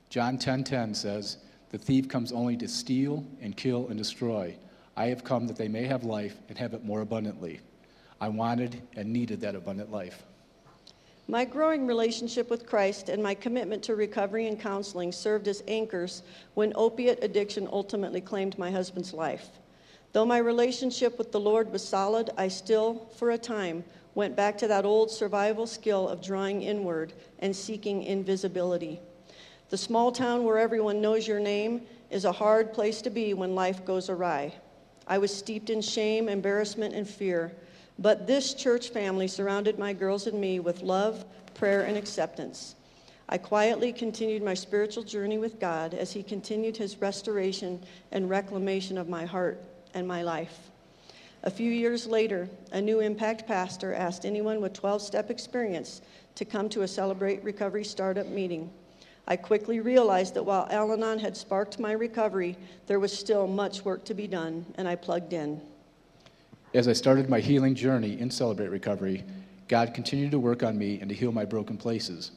John 0.09 0.37
10:10 0.37 0.95
says, 0.95 1.37
"The 1.73 1.79
thief 1.79 2.07
comes 2.07 2.31
only 2.31 2.55
to 2.57 2.67
steal 2.67 3.25
and 3.41 3.57
kill 3.57 3.87
and 3.87 3.97
destroy. 3.97 4.55
I 4.95 5.07
have 5.07 5.23
come 5.23 5.47
that 5.47 5.55
they 5.55 5.67
may 5.67 5.85
have 5.85 6.03
life 6.03 6.37
and 6.47 6.55
have 6.59 6.75
it 6.75 6.85
more 6.85 7.01
abundantly." 7.01 7.61
I 8.21 8.29
wanted 8.29 8.79
and 8.95 9.11
needed 9.11 9.41
that 9.41 9.55
abundant 9.55 9.91
life. 9.91 10.23
My 11.27 11.45
growing 11.45 11.87
relationship 11.87 12.51
with 12.51 12.67
Christ 12.67 13.09
and 13.09 13.23
my 13.23 13.33
commitment 13.33 13.81
to 13.85 13.95
recovery 13.95 14.45
and 14.45 14.59
counseling 14.59 15.11
served 15.11 15.47
as 15.47 15.63
anchors 15.67 16.21
when 16.53 16.73
opiate 16.75 17.23
addiction 17.23 17.67
ultimately 17.71 18.21
claimed 18.21 18.59
my 18.59 18.69
husband's 18.69 19.11
life. 19.11 19.49
Though 20.11 20.27
my 20.27 20.37
relationship 20.37 21.17
with 21.17 21.31
the 21.31 21.39
Lord 21.39 21.71
was 21.71 21.83
solid, 21.83 22.29
I 22.37 22.49
still, 22.49 23.09
for 23.15 23.31
a 23.31 23.37
time, 23.39 23.83
went 24.13 24.35
back 24.35 24.59
to 24.59 24.67
that 24.67 24.85
old 24.85 25.09
survival 25.09 25.65
skill 25.65 26.07
of 26.07 26.21
drawing 26.21 26.61
inward 26.61 27.13
and 27.39 27.55
seeking 27.55 28.03
invisibility. 28.03 28.99
The 29.73 29.77
small 29.77 30.11
town 30.11 30.43
where 30.43 30.59
everyone 30.59 31.01
knows 31.01 31.27
your 31.27 31.39
name 31.39 31.81
is 32.11 32.25
a 32.25 32.31
hard 32.31 32.73
place 32.73 33.01
to 33.01 33.09
be 33.09 33.33
when 33.33 33.55
life 33.55 33.83
goes 33.83 34.07
awry. 34.07 34.53
I 35.07 35.17
was 35.17 35.35
steeped 35.35 35.71
in 35.71 35.81
shame, 35.81 36.29
embarrassment, 36.29 36.93
and 36.93 37.07
fear. 37.09 37.51
But 37.97 38.27
this 38.27 38.53
church 38.53 38.89
family 38.89 39.27
surrounded 39.27 39.79
my 39.79 39.91
girls 39.91 40.27
and 40.27 40.39
me 40.39 40.59
with 40.59 40.83
love, 40.83 41.25
prayer, 41.55 41.85
and 41.85 41.97
acceptance. 41.97 42.75
I 43.27 43.39
quietly 43.39 43.91
continued 43.91 44.43
my 44.43 44.53
spiritual 44.53 45.01
journey 45.01 45.39
with 45.39 45.59
God 45.59 45.95
as 45.95 46.13
He 46.13 46.21
continued 46.21 46.77
His 46.77 47.01
restoration 47.01 47.81
and 48.11 48.29
reclamation 48.29 48.99
of 48.99 49.09
my 49.09 49.25
heart 49.25 49.59
and 49.95 50.07
my 50.07 50.21
life. 50.21 50.69
A 51.41 51.49
few 51.49 51.71
years 51.71 52.05
later, 52.05 52.47
a 52.73 52.79
new 52.79 52.99
impact 52.99 53.47
pastor 53.47 53.95
asked 53.95 54.23
anyone 54.23 54.61
with 54.61 54.73
12 54.73 55.01
step 55.01 55.31
experience 55.31 56.03
to 56.35 56.45
come 56.45 56.69
to 56.69 56.83
a 56.83 56.87
Celebrate 56.87 57.43
Recovery 57.43 57.83
startup 57.83 58.27
meeting. 58.27 58.69
I 59.27 59.37
quickly 59.37 59.79
realized 59.79 60.33
that 60.33 60.43
while 60.43 60.67
Al 60.69 60.91
Anon 60.91 61.19
had 61.19 61.37
sparked 61.37 61.79
my 61.79 61.93
recovery, 61.93 62.57
there 62.87 62.99
was 62.99 63.17
still 63.17 63.47
much 63.47 63.85
work 63.85 64.03
to 64.05 64.13
be 64.13 64.27
done, 64.27 64.65
and 64.75 64.87
I 64.87 64.95
plugged 64.95 65.31
in. 65.31 65.61
As 66.73 66.87
I 66.87 66.93
started 66.93 67.29
my 67.29 67.39
healing 67.39 67.75
journey 67.75 68.19
in 68.19 68.29
Celebrate 68.29 68.69
Recovery, 68.69 69.23
God 69.69 69.93
continued 69.93 70.31
to 70.31 70.39
work 70.39 70.61
on 70.61 70.77
me 70.77 70.99
and 70.99 71.09
to 71.09 71.15
heal 71.15 71.31
my 71.31 71.45
broken 71.45 71.77
places. 71.77 72.31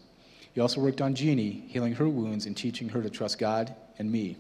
He 0.53 0.61
also 0.61 0.81
worked 0.81 1.01
on 1.01 1.15
Jeannie, 1.15 1.65
healing 1.67 1.95
her 1.95 2.09
wounds 2.09 2.47
and 2.47 2.57
teaching 2.57 2.89
her 2.91 3.03
to 3.03 3.11
trust 3.11 3.39
God 3.39 3.75
and 3.99 4.11
me. 4.11 4.37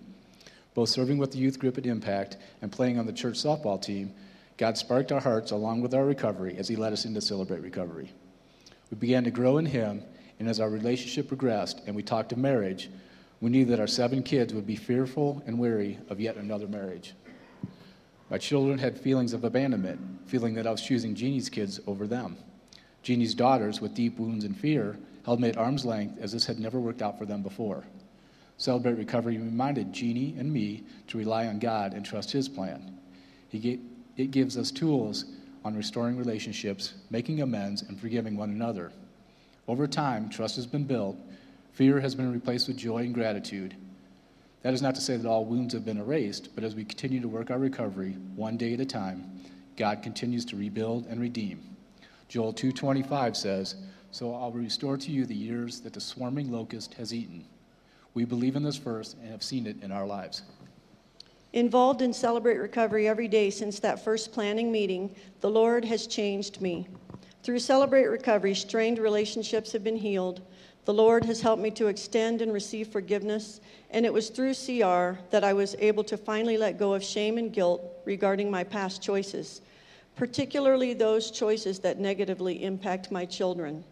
Both 0.74 0.90
serving 0.90 1.18
with 1.18 1.32
the 1.32 1.38
youth 1.38 1.58
group 1.58 1.78
at 1.78 1.86
Impact 1.86 2.36
and 2.62 2.70
playing 2.70 2.98
on 2.98 3.06
the 3.06 3.12
church 3.12 3.36
softball 3.36 3.80
team, 3.80 4.14
God 4.56 4.78
sparked 4.78 5.10
our 5.10 5.20
hearts 5.20 5.50
along 5.50 5.80
with 5.80 5.94
our 5.94 6.04
recovery 6.04 6.56
as 6.58 6.68
He 6.68 6.76
led 6.76 6.92
us 6.92 7.04
into 7.06 7.20
Celebrate 7.20 7.60
Recovery. 7.60 8.12
We 8.90 8.98
began 8.98 9.24
to 9.24 9.30
grow 9.30 9.58
in 9.58 9.66
Him 9.66 10.02
and 10.38 10.48
as 10.48 10.60
our 10.60 10.68
relationship 10.68 11.28
progressed 11.28 11.82
and 11.86 11.96
we 11.96 12.02
talked 12.02 12.32
of 12.32 12.38
marriage, 12.38 12.90
we 13.40 13.50
knew 13.50 13.64
that 13.66 13.80
our 13.80 13.86
seven 13.86 14.22
kids 14.22 14.54
would 14.54 14.66
be 14.66 14.76
fearful 14.76 15.42
and 15.46 15.58
weary 15.58 15.98
of 16.08 16.20
yet 16.20 16.36
another 16.36 16.66
marriage. 16.66 17.14
My 18.30 18.38
children 18.38 18.78
had 18.78 18.98
feelings 18.98 19.32
of 19.32 19.44
abandonment, 19.44 20.00
feeling 20.26 20.54
that 20.54 20.66
I 20.66 20.70
was 20.70 20.82
choosing 20.82 21.14
Jeannie's 21.14 21.48
kids 21.48 21.80
over 21.86 22.06
them. 22.06 22.36
Jeannie's 23.02 23.34
daughters, 23.34 23.80
with 23.80 23.94
deep 23.94 24.18
wounds 24.18 24.44
and 24.44 24.56
fear, 24.56 24.98
held 25.24 25.40
me 25.40 25.48
at 25.48 25.56
arm's 25.56 25.84
length 25.84 26.18
as 26.20 26.32
this 26.32 26.46
had 26.46 26.58
never 26.58 26.80
worked 26.80 27.02
out 27.02 27.18
for 27.18 27.26
them 27.26 27.42
before. 27.42 27.84
Celebrate 28.58 28.94
Recovery 28.94 29.36
reminded 29.38 29.92
Jeannie 29.92 30.34
and 30.38 30.52
me 30.52 30.84
to 31.08 31.18
rely 31.18 31.46
on 31.46 31.58
God 31.58 31.94
and 31.94 32.04
trust 32.04 32.32
His 32.32 32.48
plan. 32.48 32.98
It 33.52 34.30
gives 34.30 34.56
us 34.56 34.70
tools 34.70 35.26
on 35.64 35.76
restoring 35.76 36.16
relationships, 36.16 36.94
making 37.10 37.42
amends, 37.42 37.82
and 37.82 38.00
forgiving 38.00 38.36
one 38.36 38.50
another. 38.50 38.92
Over 39.68 39.86
time, 39.86 40.28
trust 40.28 40.56
has 40.56 40.66
been 40.66 40.84
built, 40.84 41.16
fear 41.72 42.00
has 42.00 42.14
been 42.14 42.32
replaced 42.32 42.68
with 42.68 42.76
joy 42.76 42.98
and 42.98 43.12
gratitude. 43.14 43.74
That 44.62 44.74
is 44.74 44.82
not 44.82 44.94
to 44.94 45.00
say 45.00 45.16
that 45.16 45.28
all 45.28 45.44
wounds 45.44 45.74
have 45.74 45.84
been 45.84 45.98
erased, 45.98 46.54
but 46.54 46.64
as 46.64 46.74
we 46.74 46.84
continue 46.84 47.20
to 47.20 47.28
work 47.28 47.50
our 47.50 47.58
recovery 47.58 48.12
one 48.34 48.56
day 48.56 48.74
at 48.74 48.80
a 48.80 48.86
time, 48.86 49.40
God 49.76 50.02
continues 50.02 50.44
to 50.46 50.56
rebuild 50.56 51.06
and 51.06 51.20
redeem. 51.20 51.76
Joel 52.28 52.52
2:25 52.52 53.36
says, 53.36 53.74
"So 54.10 54.34
I'll 54.34 54.52
restore 54.52 54.96
to 54.96 55.12
you 55.12 55.26
the 55.26 55.34
years 55.34 55.80
that 55.80 55.92
the 55.92 56.00
swarming 56.00 56.50
locust 56.50 56.94
has 56.94 57.12
eaten." 57.12 57.44
We 58.14 58.24
believe 58.24 58.56
in 58.56 58.62
this 58.62 58.78
verse 58.78 59.14
and 59.20 59.30
have 59.30 59.42
seen 59.42 59.66
it 59.66 59.82
in 59.82 59.92
our 59.92 60.06
lives. 60.06 60.42
Involved 61.52 62.02
in 62.02 62.12
Celebrate 62.12 62.58
Recovery 62.58 63.06
every 63.06 63.28
day 63.28 63.50
since 63.50 63.78
that 63.80 64.02
first 64.02 64.32
planning 64.32 64.72
meeting, 64.72 65.14
the 65.40 65.50
Lord 65.50 65.84
has 65.84 66.06
changed 66.06 66.60
me. 66.60 66.88
Through 67.46 67.60
Celebrate 67.60 68.06
Recovery, 68.06 68.56
strained 68.56 68.98
relationships 68.98 69.70
have 69.70 69.84
been 69.84 69.98
healed. 69.98 70.40
The 70.84 70.92
Lord 70.92 71.24
has 71.26 71.42
helped 71.42 71.62
me 71.62 71.70
to 71.70 71.86
extend 71.86 72.42
and 72.42 72.52
receive 72.52 72.88
forgiveness, 72.88 73.60
and 73.90 74.04
it 74.04 74.12
was 74.12 74.30
through 74.30 74.54
CR 74.54 75.20
that 75.30 75.44
I 75.44 75.52
was 75.52 75.76
able 75.78 76.02
to 76.02 76.16
finally 76.16 76.58
let 76.58 76.76
go 76.76 76.92
of 76.92 77.04
shame 77.04 77.38
and 77.38 77.52
guilt 77.52 77.82
regarding 78.04 78.50
my 78.50 78.64
past 78.64 79.00
choices, 79.00 79.60
particularly 80.16 80.92
those 80.92 81.30
choices 81.30 81.78
that 81.78 82.00
negatively 82.00 82.64
impact 82.64 83.12
my 83.12 83.24
children. 83.24 83.84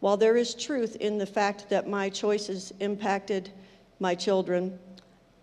While 0.00 0.18
there 0.18 0.36
is 0.36 0.54
truth 0.54 0.96
in 0.96 1.16
the 1.16 1.24
fact 1.24 1.70
that 1.70 1.88
my 1.88 2.10
choices 2.10 2.70
impacted 2.80 3.50
my 3.98 4.14
children, 4.14 4.78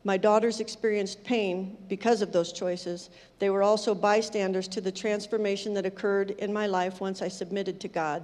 my 0.08 0.16
daughters 0.16 0.62
experienced 0.62 1.22
pain 1.26 1.76
because 1.90 2.22
of 2.22 2.32
those 2.32 2.54
choices. 2.54 3.10
They 3.40 3.50
were 3.50 3.62
also 3.62 3.94
bystanders 3.94 4.70
to 4.70 4.80
the 4.80 4.90
transformation 4.90 5.74
that 5.74 5.86
occurred 5.86 6.32
in 6.32 6.54
my 6.54 6.66
life 6.66 7.02
once 7.02 7.22
I 7.22 7.28
submitted 7.28 7.82
to 7.82 7.90
God. 7.90 8.24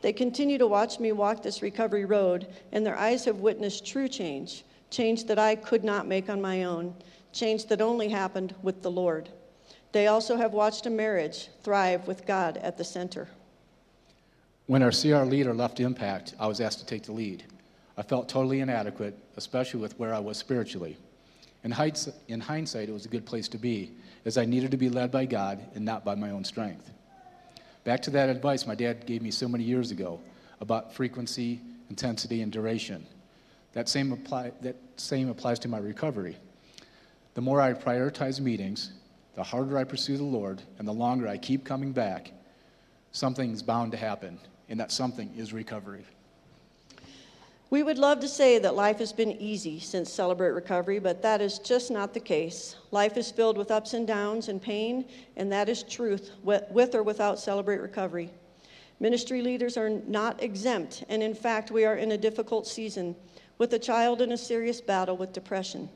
They 0.00 0.14
continue 0.14 0.56
to 0.56 0.66
watch 0.66 0.98
me 0.98 1.12
walk 1.12 1.42
this 1.42 1.60
recovery 1.60 2.06
road, 2.06 2.46
and 2.72 2.86
their 2.86 2.96
eyes 2.96 3.26
have 3.26 3.40
witnessed 3.40 3.86
true 3.86 4.08
change 4.08 4.64
change 4.88 5.26
that 5.26 5.38
I 5.38 5.56
could 5.56 5.84
not 5.84 6.06
make 6.06 6.30
on 6.30 6.40
my 6.40 6.64
own, 6.64 6.94
change 7.32 7.66
that 7.66 7.82
only 7.82 8.08
happened 8.08 8.54
with 8.62 8.80
the 8.80 8.90
Lord. 8.90 9.28
They 9.92 10.06
also 10.06 10.36
have 10.36 10.52
watched 10.52 10.86
a 10.86 10.90
marriage 10.90 11.48
thrive 11.62 12.06
with 12.06 12.24
God 12.24 12.56
at 12.58 12.78
the 12.78 12.84
center. 12.84 13.28
When 14.66 14.82
our 14.82 14.92
CR 14.92 15.24
leader 15.24 15.52
left 15.52 15.80
Impact, 15.80 16.34
I 16.40 16.46
was 16.46 16.60
asked 16.62 16.78
to 16.78 16.86
take 16.86 17.02
the 17.02 17.12
lead. 17.12 17.44
I 17.96 18.02
felt 18.02 18.28
totally 18.28 18.60
inadequate, 18.60 19.16
especially 19.36 19.80
with 19.80 19.98
where 19.98 20.12
I 20.12 20.18
was 20.18 20.36
spiritually. 20.36 20.96
In 21.62 21.70
hindsight, 21.70 22.88
it 22.88 22.92
was 22.92 23.06
a 23.06 23.08
good 23.08 23.24
place 23.24 23.48
to 23.48 23.58
be, 23.58 23.92
as 24.24 24.36
I 24.36 24.44
needed 24.44 24.70
to 24.72 24.76
be 24.76 24.88
led 24.88 25.10
by 25.10 25.24
God 25.24 25.60
and 25.74 25.84
not 25.84 26.04
by 26.04 26.14
my 26.14 26.30
own 26.30 26.44
strength. 26.44 26.90
Back 27.84 28.02
to 28.02 28.10
that 28.10 28.28
advice 28.28 28.66
my 28.66 28.74
dad 28.74 29.06
gave 29.06 29.22
me 29.22 29.30
so 29.30 29.48
many 29.48 29.64
years 29.64 29.90
ago 29.90 30.20
about 30.60 30.94
frequency, 30.94 31.60
intensity, 31.90 32.42
and 32.42 32.50
duration. 32.50 33.06
That 33.72 33.88
same, 33.88 34.12
apply, 34.12 34.52
that 34.62 34.76
same 34.96 35.28
applies 35.28 35.58
to 35.60 35.68
my 35.68 35.78
recovery. 35.78 36.36
The 37.34 37.40
more 37.40 37.60
I 37.60 37.72
prioritize 37.72 38.40
meetings, 38.40 38.92
the 39.34 39.42
harder 39.42 39.76
I 39.76 39.84
pursue 39.84 40.16
the 40.16 40.22
Lord, 40.22 40.62
and 40.78 40.86
the 40.86 40.92
longer 40.92 41.26
I 41.26 41.36
keep 41.36 41.64
coming 41.64 41.92
back, 41.92 42.32
something's 43.12 43.62
bound 43.62 43.92
to 43.92 43.98
happen, 43.98 44.38
and 44.68 44.78
that 44.80 44.92
something 44.92 45.32
is 45.36 45.52
recovery. 45.52 46.04
We 47.70 47.82
would 47.82 47.98
love 47.98 48.20
to 48.20 48.28
say 48.28 48.58
that 48.58 48.76
life 48.76 48.98
has 48.98 49.12
been 49.12 49.32
easy 49.32 49.80
since 49.80 50.12
Celebrate 50.12 50.50
Recovery, 50.50 50.98
but 50.98 51.22
that 51.22 51.40
is 51.40 51.58
just 51.58 51.90
not 51.90 52.14
the 52.14 52.20
case. 52.20 52.76
Life 52.90 53.16
is 53.16 53.30
filled 53.30 53.58
with 53.58 53.70
ups 53.70 53.94
and 53.94 54.06
downs 54.06 54.48
and 54.48 54.62
pain, 54.62 55.06
and 55.36 55.50
that 55.50 55.68
is 55.68 55.82
truth, 55.82 56.30
with 56.42 56.94
or 56.94 57.02
without 57.02 57.38
Celebrate 57.38 57.80
Recovery. 57.80 58.30
Ministry 59.00 59.42
leaders 59.42 59.76
are 59.76 59.90
not 59.90 60.42
exempt, 60.42 61.04
and 61.08 61.22
in 61.22 61.34
fact, 61.34 61.70
we 61.70 61.84
are 61.84 61.96
in 61.96 62.12
a 62.12 62.18
difficult 62.18 62.66
season 62.66 63.16
with 63.58 63.72
a 63.72 63.78
child 63.78 64.20
in 64.20 64.32
a 64.32 64.38
serious 64.38 64.80
battle 64.80 65.16
with 65.16 65.32
depression. 65.32 65.88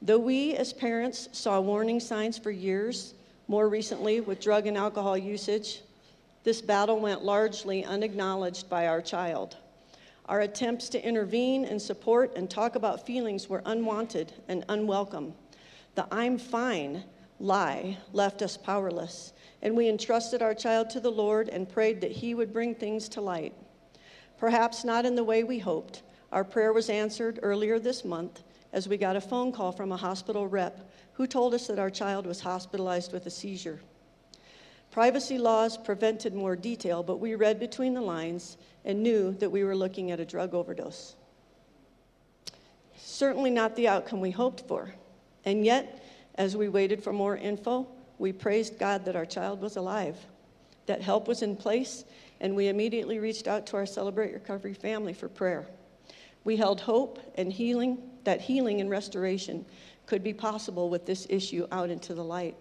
Though 0.00 0.18
we 0.18 0.54
as 0.54 0.72
parents 0.72 1.28
saw 1.32 1.60
warning 1.60 1.98
signs 1.98 2.38
for 2.38 2.50
years, 2.50 3.14
more 3.48 3.68
recently 3.68 4.20
with 4.20 4.40
drug 4.40 4.66
and 4.66 4.76
alcohol 4.76 5.16
usage, 5.18 5.82
this 6.44 6.60
battle 6.60 7.00
went 7.00 7.24
largely 7.24 7.84
unacknowledged 7.84 8.68
by 8.68 8.86
our 8.86 9.00
child. 9.00 9.56
Our 10.26 10.40
attempts 10.40 10.88
to 10.90 11.06
intervene 11.06 11.64
and 11.64 11.80
support 11.80 12.36
and 12.36 12.48
talk 12.48 12.76
about 12.76 13.06
feelings 13.06 13.48
were 13.48 13.62
unwanted 13.66 14.32
and 14.48 14.64
unwelcome. 14.68 15.34
The 15.94 16.06
I'm 16.10 16.38
fine 16.38 17.04
lie 17.38 17.98
left 18.12 18.40
us 18.40 18.56
powerless, 18.56 19.32
and 19.60 19.76
we 19.76 19.88
entrusted 19.88 20.40
our 20.40 20.54
child 20.54 20.88
to 20.90 21.00
the 21.00 21.10
Lord 21.10 21.48
and 21.50 21.68
prayed 21.68 22.00
that 22.00 22.12
He 22.12 22.34
would 22.34 22.52
bring 22.52 22.74
things 22.74 23.08
to 23.10 23.20
light. 23.20 23.52
Perhaps 24.38 24.84
not 24.84 25.04
in 25.04 25.14
the 25.14 25.24
way 25.24 25.44
we 25.44 25.58
hoped. 25.58 26.02
Our 26.32 26.44
prayer 26.44 26.72
was 26.72 26.88
answered 26.88 27.38
earlier 27.42 27.78
this 27.78 28.04
month 28.04 28.42
as 28.72 28.88
we 28.88 28.96
got 28.96 29.16
a 29.16 29.20
phone 29.20 29.52
call 29.52 29.72
from 29.72 29.92
a 29.92 29.96
hospital 29.96 30.48
rep 30.48 30.90
who 31.12 31.26
told 31.26 31.54
us 31.54 31.66
that 31.68 31.78
our 31.78 31.90
child 31.90 32.26
was 32.26 32.40
hospitalized 32.40 33.12
with 33.12 33.26
a 33.26 33.30
seizure. 33.30 33.80
Privacy 34.94 35.38
laws 35.38 35.76
prevented 35.76 36.34
more 36.34 36.54
detail, 36.54 37.02
but 37.02 37.16
we 37.16 37.34
read 37.34 37.58
between 37.58 37.94
the 37.94 38.00
lines 38.00 38.56
and 38.84 39.02
knew 39.02 39.32
that 39.40 39.50
we 39.50 39.64
were 39.64 39.74
looking 39.74 40.12
at 40.12 40.20
a 40.20 40.24
drug 40.24 40.54
overdose. 40.54 41.16
Certainly 42.96 43.50
not 43.50 43.74
the 43.74 43.88
outcome 43.88 44.20
we 44.20 44.30
hoped 44.30 44.60
for. 44.68 44.94
And 45.44 45.64
yet, 45.64 46.04
as 46.36 46.56
we 46.56 46.68
waited 46.68 47.02
for 47.02 47.12
more 47.12 47.36
info, 47.36 47.88
we 48.18 48.30
praised 48.30 48.78
God 48.78 49.04
that 49.06 49.16
our 49.16 49.26
child 49.26 49.60
was 49.60 49.74
alive. 49.74 50.16
that 50.86 51.02
help 51.02 51.28
was 51.28 51.42
in 51.42 51.56
place, 51.56 52.04
and 52.40 52.54
we 52.54 52.68
immediately 52.68 53.18
reached 53.18 53.48
out 53.48 53.66
to 53.66 53.76
our 53.76 53.86
Celebrate 53.86 54.32
Recovery 54.32 54.74
family 54.74 55.12
for 55.12 55.28
prayer. 55.28 55.66
We 56.44 56.56
held 56.56 56.80
hope 56.80 57.18
and 57.36 57.52
healing, 57.52 57.98
that 58.24 58.40
healing 58.40 58.80
and 58.80 58.90
restoration 58.90 59.64
could 60.06 60.22
be 60.22 60.34
possible 60.34 60.90
with 60.90 61.06
this 61.06 61.26
issue 61.30 61.66
out 61.72 61.90
into 61.90 62.14
the 62.14 62.24
light. 62.24 62.54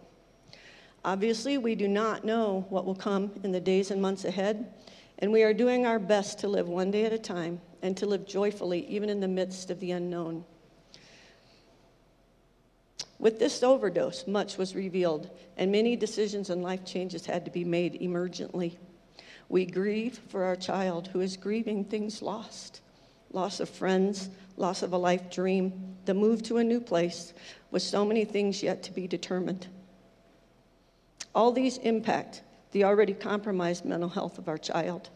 Obviously, 1.05 1.57
we 1.57 1.75
do 1.75 1.87
not 1.87 2.23
know 2.23 2.65
what 2.69 2.85
will 2.85 2.95
come 2.95 3.31
in 3.43 3.51
the 3.51 3.59
days 3.59 3.91
and 3.91 4.01
months 4.01 4.23
ahead, 4.23 4.73
and 5.19 5.31
we 5.31 5.43
are 5.43 5.53
doing 5.53 5.85
our 5.85 5.99
best 5.99 6.39
to 6.39 6.47
live 6.47 6.67
one 6.67 6.91
day 6.91 7.05
at 7.05 7.13
a 7.13 7.17
time 7.17 7.59
and 7.81 7.97
to 7.97 8.05
live 8.05 8.25
joyfully 8.25 8.87
even 8.87 9.09
in 9.09 9.19
the 9.19 9.27
midst 9.27 9.69
of 9.69 9.79
the 9.79 9.91
unknown. 9.91 10.45
With 13.19 13.39
this 13.39 13.63
overdose, 13.63 14.27
much 14.27 14.57
was 14.57 14.75
revealed, 14.75 15.29
and 15.57 15.71
many 15.71 15.95
decisions 15.95 16.49
and 16.49 16.61
life 16.61 16.85
changes 16.85 17.25
had 17.25 17.45
to 17.45 17.51
be 17.51 17.63
made 17.63 18.01
emergently. 18.01 18.77
We 19.49 19.65
grieve 19.65 20.19
for 20.29 20.43
our 20.43 20.55
child 20.55 21.07
who 21.09 21.21
is 21.21 21.37
grieving 21.37 21.85
things 21.85 22.21
lost 22.21 22.81
loss 23.33 23.59
of 23.59 23.67
friends, 23.67 24.29
loss 24.57 24.83
of 24.83 24.93
a 24.93 24.97
life 24.97 25.29
dream, 25.29 25.95
the 26.05 26.13
move 26.13 26.43
to 26.43 26.57
a 26.57 26.63
new 26.63 26.79
place, 26.79 27.33
with 27.71 27.81
so 27.81 28.05
many 28.05 28.23
things 28.23 28.61
yet 28.63 28.83
to 28.83 28.91
be 28.91 29.07
determined. 29.07 29.67
All 31.35 31.51
these 31.51 31.77
impact 31.79 32.43
the 32.71 32.83
already 32.83 33.13
compromised 33.13 33.85
mental 33.85 34.09
health 34.09 34.37
of 34.37 34.49
our 34.49 34.57
child. 34.57 35.09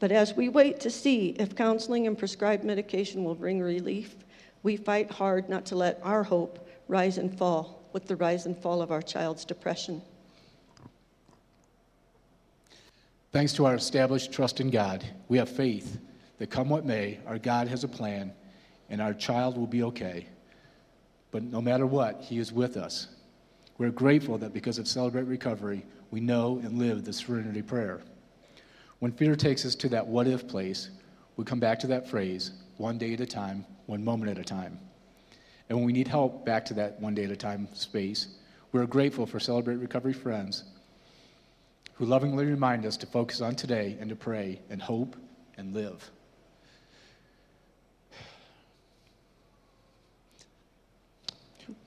But 0.00 0.12
as 0.12 0.34
we 0.34 0.48
wait 0.48 0.80
to 0.80 0.90
see 0.90 1.30
if 1.38 1.54
counseling 1.54 2.06
and 2.06 2.18
prescribed 2.18 2.64
medication 2.64 3.22
will 3.24 3.34
bring 3.34 3.60
relief, 3.60 4.16
we 4.62 4.76
fight 4.76 5.10
hard 5.10 5.48
not 5.48 5.64
to 5.66 5.76
let 5.76 6.00
our 6.02 6.22
hope 6.22 6.68
rise 6.88 7.18
and 7.18 7.36
fall 7.36 7.82
with 7.92 8.06
the 8.06 8.16
rise 8.16 8.46
and 8.46 8.56
fall 8.56 8.82
of 8.82 8.90
our 8.90 9.02
child's 9.02 9.44
depression. 9.44 10.02
Thanks 13.32 13.52
to 13.54 13.66
our 13.66 13.76
established 13.76 14.32
trust 14.32 14.60
in 14.60 14.70
God, 14.70 15.04
we 15.28 15.38
have 15.38 15.48
faith 15.48 16.00
that 16.38 16.50
come 16.50 16.68
what 16.68 16.84
may, 16.84 17.20
our 17.26 17.38
God 17.38 17.68
has 17.68 17.84
a 17.84 17.88
plan 17.88 18.32
and 18.88 19.00
our 19.00 19.14
child 19.14 19.56
will 19.56 19.68
be 19.68 19.84
okay. 19.84 20.26
But 21.30 21.44
no 21.44 21.60
matter 21.60 21.86
what, 21.86 22.22
He 22.22 22.38
is 22.38 22.52
with 22.52 22.76
us. 22.76 23.06
We're 23.80 23.88
grateful 23.88 24.36
that 24.36 24.52
because 24.52 24.76
of 24.76 24.86
Celebrate 24.86 25.22
Recovery, 25.22 25.86
we 26.10 26.20
know 26.20 26.60
and 26.62 26.78
live 26.78 27.02
the 27.02 27.14
Serenity 27.14 27.62
Prayer. 27.62 28.02
When 28.98 29.10
fear 29.10 29.34
takes 29.34 29.64
us 29.64 29.74
to 29.76 29.88
that 29.88 30.06
what 30.06 30.26
if 30.26 30.46
place, 30.46 30.90
we 31.38 31.46
come 31.46 31.60
back 31.60 31.78
to 31.78 31.86
that 31.86 32.06
phrase 32.06 32.50
one 32.76 32.98
day 32.98 33.14
at 33.14 33.22
a 33.22 33.26
time, 33.26 33.64
one 33.86 34.04
moment 34.04 34.32
at 34.32 34.38
a 34.38 34.44
time. 34.44 34.78
And 35.70 35.78
when 35.78 35.86
we 35.86 35.94
need 35.94 36.08
help 36.08 36.44
back 36.44 36.66
to 36.66 36.74
that 36.74 37.00
one 37.00 37.14
day 37.14 37.24
at 37.24 37.30
a 37.30 37.36
time 37.36 37.68
space, 37.72 38.28
we're 38.72 38.84
grateful 38.84 39.24
for 39.24 39.40
Celebrate 39.40 39.76
Recovery 39.76 40.12
friends 40.12 40.64
who 41.94 42.04
lovingly 42.04 42.44
remind 42.44 42.84
us 42.84 42.98
to 42.98 43.06
focus 43.06 43.40
on 43.40 43.54
today 43.54 43.96
and 43.98 44.10
to 44.10 44.14
pray 44.14 44.60
and 44.68 44.82
hope 44.82 45.16
and 45.56 45.72
live. 45.72 46.10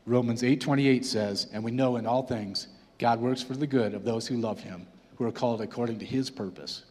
Romans 0.05 0.43
8:28 0.43 1.05
says, 1.05 1.47
"And 1.53 1.63
we 1.63 1.71
know 1.71 1.95
in 1.95 2.05
all 2.05 2.23
things 2.23 2.67
God 2.97 3.21
works 3.21 3.41
for 3.41 3.55
the 3.55 3.67
good 3.67 3.93
of 3.93 4.03
those 4.03 4.27
who 4.27 4.35
love 4.35 4.59
him, 4.59 4.85
who 5.15 5.25
are 5.25 5.31
called 5.31 5.61
according 5.61 5.99
to 5.99 6.05
his 6.05 6.29
purpose." 6.29 6.83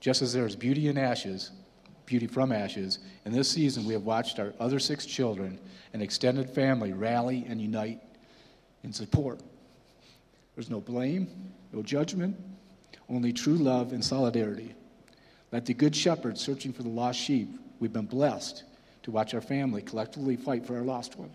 Just 0.00 0.22
as 0.22 0.32
there 0.32 0.46
is 0.46 0.56
beauty 0.56 0.88
in 0.88 0.98
ashes, 0.98 1.52
beauty 2.04 2.26
from 2.26 2.50
ashes, 2.50 2.98
in 3.24 3.32
this 3.32 3.48
season 3.48 3.84
we 3.84 3.92
have 3.92 4.04
watched 4.04 4.40
our 4.40 4.54
other 4.58 4.80
six 4.80 5.06
children 5.06 5.58
and 5.92 6.02
extended 6.02 6.50
family 6.50 6.92
rally 6.92 7.44
and 7.46 7.60
unite 7.60 8.02
in 8.82 8.92
support. 8.92 9.40
There's 10.56 10.70
no 10.70 10.80
blame, 10.80 11.52
no 11.72 11.82
judgment, 11.82 12.36
only 13.08 13.32
true 13.32 13.56
love 13.56 13.92
and 13.92 14.04
solidarity. 14.04 14.74
Like 15.52 15.64
the 15.64 15.74
good 15.74 15.94
shepherd 15.94 16.38
searching 16.38 16.72
for 16.72 16.82
the 16.82 16.88
lost 16.88 17.20
sheep, 17.20 17.48
we've 17.78 17.92
been 17.92 18.06
blessed 18.06 18.64
to 19.04 19.12
watch 19.12 19.32
our 19.32 19.40
family 19.40 19.80
collectively 19.80 20.34
fight 20.34 20.66
for 20.66 20.76
our 20.76 20.82
lost 20.82 21.16
one 21.16 21.30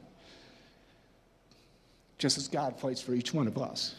just 2.21 2.37
as 2.37 2.47
God 2.47 2.79
fights 2.79 3.01
for 3.01 3.15
each 3.15 3.33
one 3.33 3.47
of 3.47 3.57
us. 3.57 3.95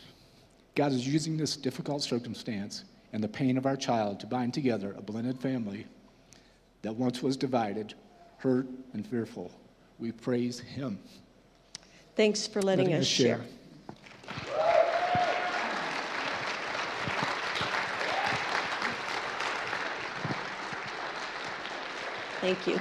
God 0.77 0.93
is 0.93 1.07
using 1.07 1.37
this 1.37 1.57
difficult 1.57 2.05
circumstance 2.05 2.85
and 3.13 3.23
the 3.23 3.27
pain 3.27 3.59
of 3.59 3.67
our 3.67 3.77
child 3.77 4.21
to 4.21 4.29
bind 4.29 4.55
together 4.55 4.95
a 4.97 5.03
blended 5.03 5.41
family 5.41 5.89
that 6.83 6.95
once 6.95 7.21
was 7.21 7.37
divided, 7.37 7.95
hurt, 8.39 8.69
and 8.93 9.05
fearful. 9.05 9.51
We 9.99 10.13
praise 10.13 10.61
Him. 10.61 11.01
Thanks 12.15 12.47
for 12.47 12.63
letting, 12.63 12.85
letting 12.85 13.01
us, 13.01 13.07
us 13.07 13.09
share. 13.09 13.39
share. 13.39 13.47
Thank 22.41 22.67
you. 22.69 22.81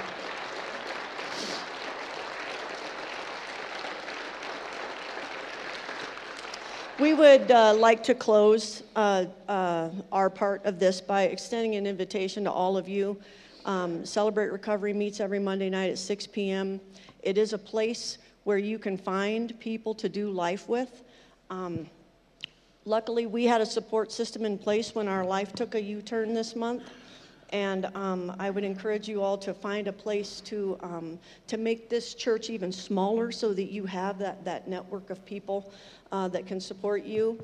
We 7.02 7.14
would 7.14 7.50
uh, 7.50 7.74
like 7.74 8.04
to 8.04 8.14
close 8.14 8.84
uh, 8.94 9.24
uh, 9.48 9.90
our 10.12 10.30
part 10.30 10.64
of 10.64 10.78
this 10.78 11.00
by 11.00 11.22
extending 11.24 11.74
an 11.74 11.84
invitation 11.84 12.44
to 12.44 12.52
all 12.52 12.76
of 12.76 12.88
you. 12.88 13.20
Um, 13.64 14.06
Celebrate 14.06 14.52
Recovery 14.52 14.92
meets 14.92 15.18
every 15.18 15.40
Monday 15.40 15.68
night 15.68 15.90
at 15.90 15.98
6 15.98 16.28
p.m. 16.28 16.80
It 17.24 17.38
is 17.38 17.54
a 17.54 17.58
place 17.58 18.18
where 18.44 18.56
you 18.56 18.78
can 18.78 18.96
find 18.96 19.58
people 19.58 19.96
to 19.96 20.08
do 20.08 20.30
life 20.30 20.68
with. 20.68 21.02
Um, 21.50 21.90
luckily, 22.84 23.26
we 23.26 23.46
had 23.46 23.60
a 23.60 23.66
support 23.66 24.12
system 24.12 24.44
in 24.44 24.56
place 24.56 24.94
when 24.94 25.08
our 25.08 25.24
life 25.24 25.52
took 25.54 25.74
a 25.74 25.82
U 25.82 26.02
turn 26.02 26.34
this 26.34 26.54
month. 26.54 26.84
And 27.52 27.86
um, 27.94 28.34
I 28.38 28.50
would 28.50 28.64
encourage 28.64 29.08
you 29.08 29.22
all 29.22 29.36
to 29.38 29.52
find 29.52 29.86
a 29.86 29.92
place 29.92 30.40
to, 30.46 30.78
um, 30.82 31.18
to 31.46 31.58
make 31.58 31.90
this 31.90 32.14
church 32.14 32.48
even 32.48 32.72
smaller 32.72 33.30
so 33.30 33.52
that 33.52 33.70
you 33.70 33.84
have 33.84 34.18
that, 34.18 34.44
that 34.44 34.68
network 34.68 35.10
of 35.10 35.24
people 35.26 35.70
uh, 36.10 36.28
that 36.28 36.46
can 36.46 36.60
support 36.60 37.04
you. 37.04 37.38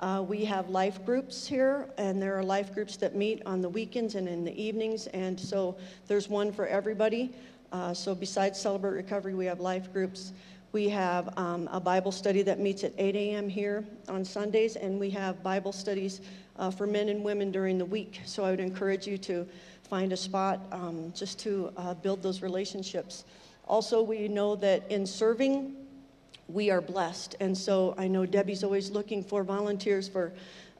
Uh, 0.00 0.24
we 0.26 0.46
have 0.46 0.70
life 0.70 1.04
groups 1.04 1.46
here, 1.46 1.86
and 1.98 2.22
there 2.22 2.34
are 2.34 2.42
life 2.42 2.72
groups 2.72 2.96
that 2.96 3.14
meet 3.14 3.42
on 3.44 3.60
the 3.60 3.68
weekends 3.68 4.14
and 4.14 4.26
in 4.26 4.44
the 4.44 4.62
evenings, 4.62 5.08
and 5.08 5.38
so 5.38 5.76
there's 6.06 6.26
one 6.26 6.50
for 6.50 6.66
everybody. 6.66 7.30
Uh, 7.70 7.92
so 7.92 8.14
besides 8.14 8.58
Celebrate 8.58 8.92
Recovery, 8.92 9.34
we 9.34 9.44
have 9.44 9.60
life 9.60 9.92
groups. 9.92 10.32
We 10.72 10.88
have 10.88 11.36
um, 11.36 11.68
a 11.70 11.80
Bible 11.80 12.12
study 12.12 12.40
that 12.42 12.60
meets 12.60 12.82
at 12.82 12.94
8 12.96 13.14
a.m. 13.14 13.48
here 13.48 13.84
on 14.08 14.24
Sundays, 14.24 14.76
and 14.76 14.98
we 14.98 15.10
have 15.10 15.42
Bible 15.42 15.72
studies 15.72 16.22
uh, 16.60 16.70
for 16.70 16.86
men 16.86 17.08
and 17.08 17.24
women 17.24 17.50
during 17.50 17.78
the 17.78 17.84
week. 17.84 18.20
So 18.24 18.44
I 18.44 18.50
would 18.50 18.60
encourage 18.60 19.06
you 19.06 19.18
to 19.18 19.48
find 19.82 20.12
a 20.12 20.16
spot 20.16 20.60
um, 20.70 21.12
just 21.16 21.40
to 21.40 21.72
uh, 21.76 21.94
build 21.94 22.22
those 22.22 22.42
relationships. 22.42 23.24
Also, 23.66 24.02
we 24.02 24.28
know 24.28 24.54
that 24.56 24.88
in 24.90 25.06
serving, 25.06 25.74
we 26.48 26.70
are 26.70 26.80
blessed. 26.80 27.34
And 27.40 27.56
so 27.56 27.94
I 27.96 28.06
know 28.06 28.26
Debbie's 28.26 28.62
always 28.62 28.90
looking 28.90 29.24
for 29.24 29.42
volunteers 29.42 30.06
for 30.06 30.32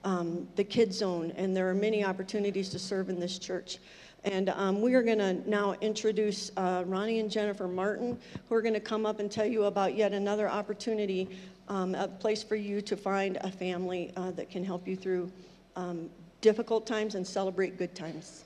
um, 0.04 0.46
the 0.56 0.64
Kids 0.64 0.98
Zone, 0.98 1.32
and 1.36 1.56
there 1.56 1.68
are 1.68 1.74
many 1.74 2.04
opportunities 2.04 2.68
to 2.70 2.78
serve 2.78 3.08
in 3.08 3.18
this 3.18 3.38
church. 3.38 3.78
And 4.24 4.50
um, 4.50 4.82
we 4.82 4.94
are 4.94 5.02
going 5.02 5.18
to 5.18 5.48
now 5.48 5.74
introduce 5.80 6.50
uh, 6.56 6.84
Ronnie 6.86 7.20
and 7.20 7.30
Jennifer 7.30 7.66
Martin, 7.66 8.18
who 8.48 8.54
are 8.54 8.62
going 8.62 8.74
to 8.74 8.80
come 8.80 9.06
up 9.06 9.18
and 9.18 9.30
tell 9.30 9.46
you 9.46 9.64
about 9.64 9.96
yet 9.96 10.12
another 10.12 10.48
opportunity, 10.48 11.28
um, 11.68 11.94
a 11.94 12.06
place 12.06 12.42
for 12.42 12.56
you 12.56 12.82
to 12.82 12.96
find 12.96 13.38
a 13.40 13.50
family 13.50 14.12
uh, 14.16 14.30
that 14.32 14.50
can 14.50 14.62
help 14.62 14.86
you 14.86 14.96
through 14.96 15.30
um, 15.76 16.10
difficult 16.40 16.86
times 16.86 17.14
and 17.14 17.26
celebrate 17.26 17.78
good 17.78 17.94
times. 17.94 18.44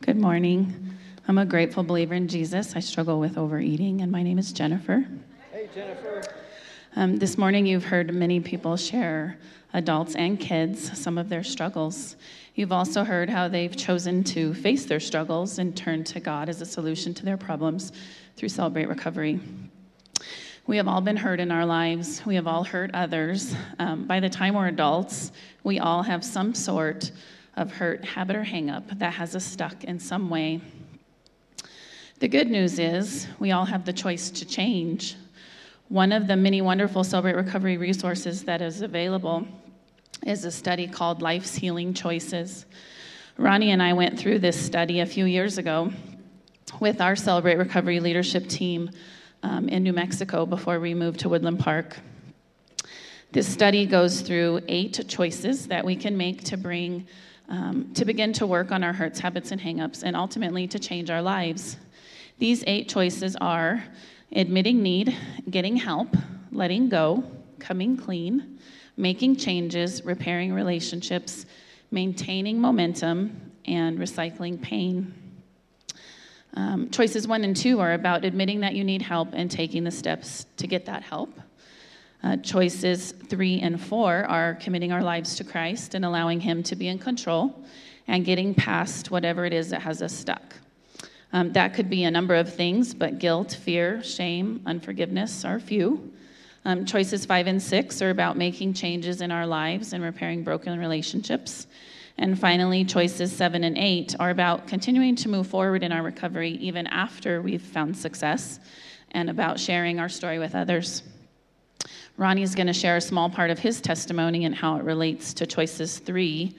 Good 0.00 0.18
morning. 0.18 0.96
I'm 1.26 1.38
a 1.38 1.46
grateful 1.46 1.82
believer 1.82 2.12
in 2.12 2.28
Jesus. 2.28 2.76
I 2.76 2.80
struggle 2.80 3.18
with 3.18 3.38
overeating, 3.38 4.02
and 4.02 4.12
my 4.12 4.22
name 4.22 4.38
is 4.38 4.52
Jennifer. 4.52 5.06
Hey, 5.50 5.66
Jennifer. 5.74 6.22
Um, 6.96 7.16
this 7.16 7.36
morning, 7.36 7.66
you've 7.66 7.86
heard 7.86 8.14
many 8.14 8.38
people 8.38 8.76
share, 8.76 9.36
adults 9.72 10.14
and 10.14 10.38
kids, 10.38 10.96
some 10.96 11.18
of 11.18 11.28
their 11.28 11.42
struggles. 11.42 12.14
You've 12.54 12.70
also 12.70 13.02
heard 13.02 13.28
how 13.28 13.48
they've 13.48 13.76
chosen 13.76 14.22
to 14.24 14.54
face 14.54 14.84
their 14.84 15.00
struggles 15.00 15.58
and 15.58 15.76
turn 15.76 16.04
to 16.04 16.20
God 16.20 16.48
as 16.48 16.60
a 16.60 16.66
solution 16.66 17.12
to 17.14 17.24
their 17.24 17.36
problems 17.36 17.90
through 18.36 18.50
Celebrate 18.50 18.86
Recovery. 18.86 19.40
We 20.68 20.76
have 20.76 20.86
all 20.86 21.00
been 21.00 21.16
hurt 21.16 21.40
in 21.40 21.50
our 21.50 21.66
lives. 21.66 22.24
We 22.24 22.36
have 22.36 22.46
all 22.46 22.62
hurt 22.62 22.92
others. 22.94 23.56
Um, 23.80 24.06
by 24.06 24.20
the 24.20 24.30
time 24.30 24.54
we're 24.54 24.68
adults, 24.68 25.32
we 25.64 25.80
all 25.80 26.04
have 26.04 26.24
some 26.24 26.54
sort 26.54 27.10
of 27.56 27.72
hurt, 27.72 28.04
habit, 28.04 28.36
or 28.36 28.44
hangup 28.44 29.00
that 29.00 29.14
has 29.14 29.34
us 29.34 29.44
stuck 29.44 29.82
in 29.82 29.98
some 29.98 30.30
way. 30.30 30.60
The 32.20 32.28
good 32.28 32.48
news 32.48 32.78
is 32.78 33.26
we 33.40 33.50
all 33.50 33.64
have 33.64 33.84
the 33.84 33.92
choice 33.92 34.30
to 34.30 34.44
change. 34.44 35.16
One 35.90 36.12
of 36.12 36.26
the 36.26 36.34
many 36.34 36.62
wonderful 36.62 37.04
Celebrate 37.04 37.36
Recovery 37.36 37.76
resources 37.76 38.44
that 38.44 38.62
is 38.62 38.80
available 38.80 39.46
is 40.26 40.46
a 40.46 40.50
study 40.50 40.88
called 40.88 41.20
Life's 41.20 41.56
Healing 41.56 41.92
Choices. 41.92 42.64
Ronnie 43.36 43.70
and 43.70 43.82
I 43.82 43.92
went 43.92 44.18
through 44.18 44.38
this 44.38 44.58
study 44.58 45.00
a 45.00 45.06
few 45.06 45.26
years 45.26 45.58
ago 45.58 45.92
with 46.80 47.02
our 47.02 47.14
Celebrate 47.14 47.56
Recovery 47.56 48.00
leadership 48.00 48.48
team 48.48 48.90
um, 49.42 49.68
in 49.68 49.82
New 49.82 49.92
Mexico 49.92 50.46
before 50.46 50.80
we 50.80 50.94
moved 50.94 51.20
to 51.20 51.28
Woodland 51.28 51.58
Park. 51.58 51.98
This 53.32 53.46
study 53.46 53.84
goes 53.84 54.22
through 54.22 54.60
eight 54.68 55.04
choices 55.06 55.66
that 55.66 55.84
we 55.84 55.96
can 55.96 56.16
make 56.16 56.44
to 56.44 56.56
bring, 56.56 57.06
um, 57.50 57.92
to 57.92 58.06
begin 58.06 58.32
to 58.34 58.46
work 58.46 58.72
on 58.72 58.82
our 58.82 58.94
hurts, 58.94 59.20
habits, 59.20 59.50
and 59.52 59.60
hangups, 59.60 60.02
and 60.02 60.16
ultimately 60.16 60.66
to 60.66 60.78
change 60.78 61.10
our 61.10 61.20
lives. 61.20 61.76
These 62.38 62.64
eight 62.66 62.88
choices 62.88 63.36
are 63.36 63.84
admitting 64.32 64.82
need, 64.82 65.16
getting 65.50 65.76
help, 65.76 66.14
letting 66.52 66.88
go, 66.88 67.24
coming 67.58 67.96
clean, 67.96 68.58
making 68.96 69.36
changes, 69.36 70.04
repairing 70.04 70.52
relationships, 70.52 71.46
maintaining 71.90 72.60
momentum, 72.60 73.52
and 73.66 73.98
recycling 73.98 74.60
pain. 74.60 75.14
Um, 76.54 76.90
choices 76.90 77.26
one 77.26 77.42
and 77.42 77.56
two 77.56 77.80
are 77.80 77.94
about 77.94 78.24
admitting 78.24 78.60
that 78.60 78.74
you 78.74 78.84
need 78.84 79.02
help 79.02 79.30
and 79.32 79.50
taking 79.50 79.82
the 79.82 79.90
steps 79.90 80.46
to 80.56 80.66
get 80.66 80.86
that 80.86 81.02
help. 81.02 81.40
Uh, 82.22 82.36
choices 82.38 83.12
three 83.12 83.60
and 83.60 83.80
four 83.80 84.24
are 84.24 84.54
committing 84.54 84.92
our 84.92 85.02
lives 85.02 85.34
to 85.36 85.44
Christ 85.44 85.94
and 85.94 86.04
allowing 86.04 86.40
Him 86.40 86.62
to 86.64 86.76
be 86.76 86.88
in 86.88 86.98
control 86.98 87.64
and 88.06 88.24
getting 88.24 88.54
past 88.54 89.10
whatever 89.10 89.44
it 89.44 89.52
is 89.52 89.70
that 89.70 89.82
has 89.82 90.00
us 90.00 90.12
stuck. 90.12 90.54
Um, 91.32 91.52
that 91.52 91.74
could 91.74 91.90
be 91.90 92.04
a 92.04 92.10
number 92.10 92.34
of 92.34 92.52
things, 92.52 92.94
but 92.94 93.18
guilt, 93.18 93.58
fear, 93.60 94.02
shame, 94.02 94.62
unforgiveness 94.66 95.44
are 95.44 95.58
few. 95.58 96.12
Um, 96.64 96.86
choices 96.86 97.26
five 97.26 97.46
and 97.46 97.62
six 97.62 98.00
are 98.00 98.10
about 98.10 98.36
making 98.36 98.74
changes 98.74 99.20
in 99.20 99.30
our 99.30 99.46
lives 99.46 99.92
and 99.92 100.02
repairing 100.02 100.44
broken 100.44 100.78
relationships. 100.78 101.66
And 102.16 102.38
finally, 102.38 102.84
choices 102.84 103.32
seven 103.32 103.64
and 103.64 103.76
eight 103.76 104.14
are 104.20 104.30
about 104.30 104.66
continuing 104.68 105.16
to 105.16 105.28
move 105.28 105.48
forward 105.48 105.82
in 105.82 105.92
our 105.92 106.02
recovery 106.02 106.52
even 106.52 106.86
after 106.86 107.42
we've 107.42 107.60
found 107.60 107.96
success 107.96 108.60
and 109.10 109.28
about 109.28 109.58
sharing 109.58 109.98
our 109.98 110.08
story 110.08 110.38
with 110.38 110.54
others. 110.54 111.02
Ronnie 112.16 112.42
is 112.42 112.54
going 112.54 112.68
to 112.68 112.72
share 112.72 112.96
a 112.96 113.00
small 113.00 113.28
part 113.28 113.50
of 113.50 113.58
his 113.58 113.80
testimony 113.80 114.44
and 114.44 114.54
how 114.54 114.76
it 114.76 114.84
relates 114.84 115.34
to 115.34 115.46
choices 115.46 115.98
three 115.98 116.54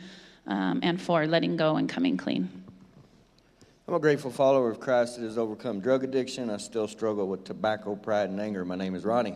um, 0.48 0.82
and 0.84 1.02
four, 1.02 1.26
letting 1.26 1.56
go 1.56 1.78
and 1.78 1.88
coming 1.88 2.18
clean. 2.18 2.65
I'm 3.88 3.94
a 3.94 4.00
grateful 4.00 4.32
follower 4.32 4.72
of 4.72 4.80
Christ 4.80 5.18
that 5.18 5.26
has 5.26 5.38
overcome 5.38 5.80
drug 5.80 6.04
addiction. 6.04 6.50
I 6.50 6.58
still 6.58 6.88
struggle 6.88 7.28
with 7.28 7.44
tobacco, 7.44 7.96
pride, 7.96 8.32
and 8.32 8.40
anger. 8.40 8.66
My 8.66 8.74
name 8.74 8.96
is 8.96 9.06
Ronnie. 9.06 9.36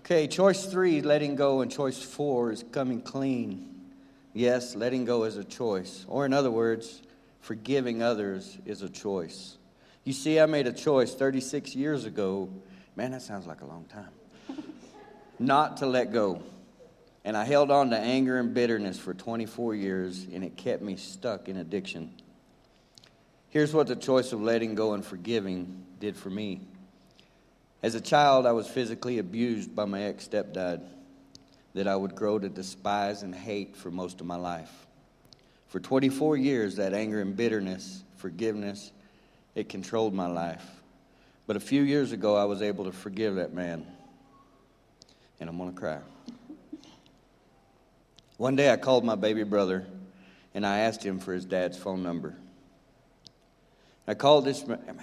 Okay, 0.00 0.26
choice 0.26 0.66
three, 0.66 1.00
letting 1.00 1.36
go, 1.36 1.60
and 1.60 1.70
choice 1.70 2.02
four 2.02 2.50
is 2.50 2.64
coming 2.72 3.02
clean. 3.02 3.68
Yes, 4.34 4.74
letting 4.74 5.04
go 5.04 5.22
is 5.22 5.36
a 5.36 5.44
choice. 5.44 6.04
Or, 6.08 6.26
in 6.26 6.32
other 6.32 6.50
words, 6.50 7.02
forgiving 7.40 8.02
others 8.02 8.58
is 8.66 8.82
a 8.82 8.88
choice. 8.88 9.56
You 10.02 10.12
see, 10.12 10.40
I 10.40 10.46
made 10.46 10.66
a 10.66 10.72
choice 10.72 11.14
36 11.14 11.76
years 11.76 12.04
ago. 12.04 12.50
Man, 12.96 13.12
that 13.12 13.22
sounds 13.22 13.46
like 13.46 13.60
a 13.60 13.66
long 13.66 13.84
time. 13.84 14.10
Not 15.38 15.76
to 15.76 15.86
let 15.86 16.12
go. 16.12 16.42
And 17.24 17.36
I 17.36 17.44
held 17.44 17.70
on 17.70 17.90
to 17.90 17.98
anger 17.98 18.38
and 18.38 18.52
bitterness 18.52 18.98
for 18.98 19.14
24 19.14 19.74
years, 19.74 20.26
and 20.32 20.42
it 20.42 20.56
kept 20.56 20.82
me 20.82 20.96
stuck 20.96 21.48
in 21.48 21.56
addiction. 21.56 22.12
Here's 23.50 23.72
what 23.72 23.86
the 23.86 23.96
choice 23.96 24.32
of 24.32 24.40
letting 24.40 24.74
go 24.74 24.94
and 24.94 25.04
forgiving 25.04 25.84
did 26.00 26.16
for 26.16 26.30
me. 26.30 26.62
As 27.82 27.94
a 27.94 28.00
child, 28.00 28.46
I 28.46 28.52
was 28.52 28.66
physically 28.66 29.18
abused 29.18 29.74
by 29.74 29.84
my 29.84 30.02
ex 30.02 30.28
stepdad 30.28 30.82
that 31.74 31.88
I 31.88 31.96
would 31.96 32.14
grow 32.14 32.38
to 32.38 32.48
despise 32.48 33.22
and 33.22 33.34
hate 33.34 33.76
for 33.76 33.90
most 33.90 34.20
of 34.20 34.26
my 34.26 34.36
life. 34.36 34.86
For 35.68 35.80
24 35.80 36.36
years, 36.36 36.76
that 36.76 36.92
anger 36.92 37.20
and 37.20 37.36
bitterness, 37.36 38.04
forgiveness, 38.16 38.92
it 39.54 39.68
controlled 39.68 40.14
my 40.14 40.26
life. 40.26 40.64
But 41.46 41.56
a 41.56 41.60
few 41.60 41.82
years 41.82 42.12
ago, 42.12 42.36
I 42.36 42.44
was 42.44 42.62
able 42.62 42.84
to 42.84 42.92
forgive 42.92 43.36
that 43.36 43.52
man. 43.52 43.86
And 45.40 45.48
I'm 45.48 45.58
going 45.58 45.72
to 45.72 45.78
cry. 45.78 45.98
One 48.42 48.56
day, 48.56 48.72
I 48.72 48.76
called 48.76 49.04
my 49.04 49.14
baby 49.14 49.44
brother 49.44 49.86
and 50.52 50.66
I 50.66 50.80
asked 50.80 51.04
him 51.04 51.20
for 51.20 51.32
his 51.32 51.44
dad's 51.44 51.78
phone 51.78 52.02
number. 52.02 52.34
I 54.08 54.14
called 54.14 54.44
this 54.44 54.66
man. 54.66 55.00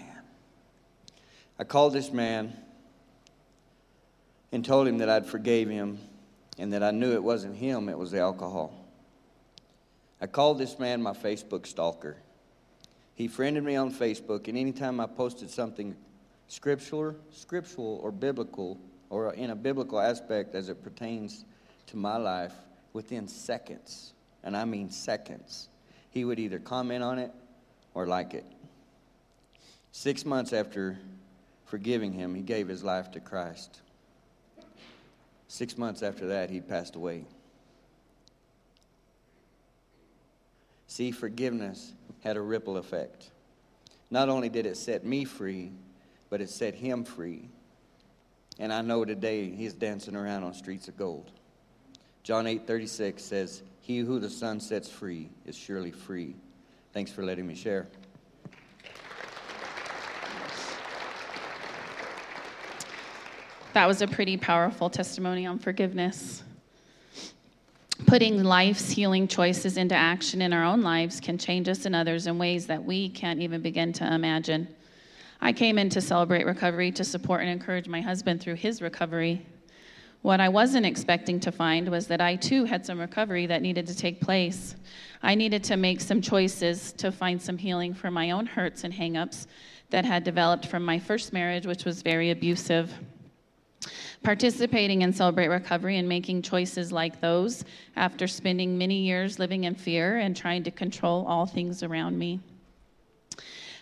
I 1.58 1.63
called 1.63 1.93
this 1.93 2.12
man 2.12 2.54
and 4.52 4.65
told 4.65 4.89
him 4.89 4.97
that 4.97 5.10
I'd 5.10 5.25
forgave 5.25 5.69
him 5.69 5.99
and 6.58 6.73
that 6.73 6.84
I 6.84 6.91
knew 6.91 7.13
it 7.13 7.23
wasn't 7.23 7.56
him, 7.56 7.88
it 7.88 7.97
was 7.97 8.12
the 8.12 8.19
alcohol. 8.19 8.73
I 10.19 10.28
called 10.28 10.58
this 10.58 10.78
man 10.78 11.02
my 11.02 11.13
Facebook 11.13 11.65
stalker. 11.65 12.17
He 13.15 13.30
friended 13.30 13.63
me 13.63 13.78
on 13.78 13.93
Facebook, 13.93 14.49
and 14.49 14.58
anytime 14.58 14.99
I 14.99 15.06
posted 15.06 15.49
something 15.49 15.95
scriptural, 16.49 17.15
scriptural 17.32 18.02
or 18.04 18.12
biblical, 18.12 18.78
or 19.10 19.34
in 19.34 19.52
a 19.52 19.56
biblical 19.56 20.02
aspect 20.02 20.56
as 20.56 20.67
it 20.67 20.84
pertains 20.84 21.45
to 21.88 21.95
my 21.95 22.17
life, 22.17 22.52
within 22.93 23.28
seconds, 23.28 24.13
and 24.43 24.56
I 24.56 24.65
mean 24.65 24.89
seconds, 24.89 25.69
he 26.12 26.25
would 26.25 26.39
either 26.39 26.60
comment 26.60 27.04
on 27.04 27.19
it 27.19 27.32
or 27.93 28.08
like 28.08 28.34
it. 28.34 28.45
Six 29.91 30.25
months 30.25 30.54
after 30.54 30.97
forgiving 31.65 32.13
him, 32.13 32.36
he 32.36 32.41
gave 32.41 32.67
his 32.67 32.84
life 32.84 33.12
to 33.12 33.19
Christ. 33.19 33.82
Six 35.47 35.78
months 35.78 36.04
after 36.04 36.28
that, 36.28 36.49
he 36.49 36.62
passed 36.62 36.95
away. 36.95 37.25
See, 40.88 41.12
forgiveness 41.12 41.93
had 42.23 42.38
a 42.38 42.41
ripple 42.41 42.78
effect. 42.78 43.30
Not 44.12 44.30
only 44.30 44.49
did 44.49 44.65
it 44.65 44.78
set 44.78 45.06
me 45.06 45.25
free, 45.25 45.71
but 46.30 46.41
it 46.41 46.49
set 46.49 46.75
him 46.75 47.04
free. 47.04 47.49
And 48.58 48.73
I 48.73 48.82
know 48.82 49.06
today 49.06 49.49
he's 49.49 49.73
dancing 49.73 50.15
around 50.15 50.43
on 50.43 50.54
streets 50.54 50.88
of 50.88 50.97
gold. 50.97 51.32
John 52.23 52.45
8:36 52.45 53.19
says, 53.19 53.63
He 53.82 53.99
who 53.99 54.19
the 54.19 54.29
Son 54.29 54.60
sets 54.60 54.89
free 54.89 55.29
is 55.45 55.58
surely 55.58 55.91
free. 55.91 56.36
Thanks 56.93 57.12
for 57.12 57.23
letting 57.23 57.47
me 57.47 57.55
share. 57.55 57.88
That 63.73 63.88
was 63.88 64.01
a 64.01 64.08
pretty 64.08 64.36
powerful 64.36 64.89
testimony 64.89 65.45
on 65.45 65.60
forgiveness. 65.60 66.43
Putting 68.08 68.43
life's 68.43 68.89
healing 68.89 69.27
choices 69.27 69.77
into 69.77 69.93
action 69.93 70.41
in 70.41 70.53
our 70.53 70.63
own 70.63 70.82
lives 70.82 71.19
can 71.19 71.38
change 71.38 71.69
us 71.69 71.86
and 71.86 71.95
others 71.95 72.25
in 72.25 72.39
ways 72.39 72.65
that 72.67 72.84
we 72.84 73.10
can't 73.10 73.39
even 73.39 73.62
begin 73.62 73.93
to 73.93 74.13
imagine. 74.13 74.67
I 75.39 75.53
came 75.53 75.77
in 75.77 75.89
to 75.91 76.01
celebrate 76.01 76.45
recovery 76.45 76.91
to 76.93 77.03
support 77.03 77.41
and 77.41 77.49
encourage 77.49 77.88
my 77.88 78.01
husband 78.01 78.41
through 78.41 78.55
his 78.55 78.82
recovery. 78.82 79.45
What 80.21 80.41
I 80.41 80.49
wasn't 80.49 80.86
expecting 80.86 81.39
to 81.41 81.51
find 81.51 81.88
was 81.88 82.08
that 82.08 82.19
I 82.19 82.36
too 82.36 82.65
had 82.65 82.86
some 82.86 82.99
recovery 82.99 83.45
that 83.45 83.62
needed 83.62 83.88
to 83.88 83.95
take 83.95 84.19
place. 84.19 84.75
I 85.23 85.34
needed 85.34 85.63
to 85.65 85.77
make 85.77 86.01
some 86.01 86.21
choices 86.21 86.91
to 86.93 87.12
find 87.12 87.41
some 87.41 87.58
healing 87.58 87.93
for 87.93 88.12
my 88.12 88.32
own 88.32 88.45
hurts 88.45 88.84
and 88.84 88.93
hangups 88.93 89.47
that 89.91 90.03
had 90.03 90.23
developed 90.23 90.65
from 90.65 90.84
my 90.84 90.99
first 90.99 91.32
marriage, 91.32 91.65
which 91.65 91.86
was 91.86 92.01
very 92.01 92.32
abusive. 92.32 92.93
Participating 94.21 95.03
in 95.03 95.13
Celebrate 95.13 95.47
Recovery 95.47 95.97
and 95.97 96.10
making 96.10 96.41
choices 96.41 96.91
like 96.91 97.21
those 97.21 97.63
after 97.95 98.27
spending 98.27 98.77
many 98.77 98.97
years 98.97 99.39
living 99.39 99.63
in 99.63 99.73
fear 99.73 100.17
and 100.17 100.36
trying 100.36 100.63
to 100.63 100.71
control 100.71 101.25
all 101.25 101.45
things 101.45 101.82
around 101.82 102.19
me. 102.19 102.41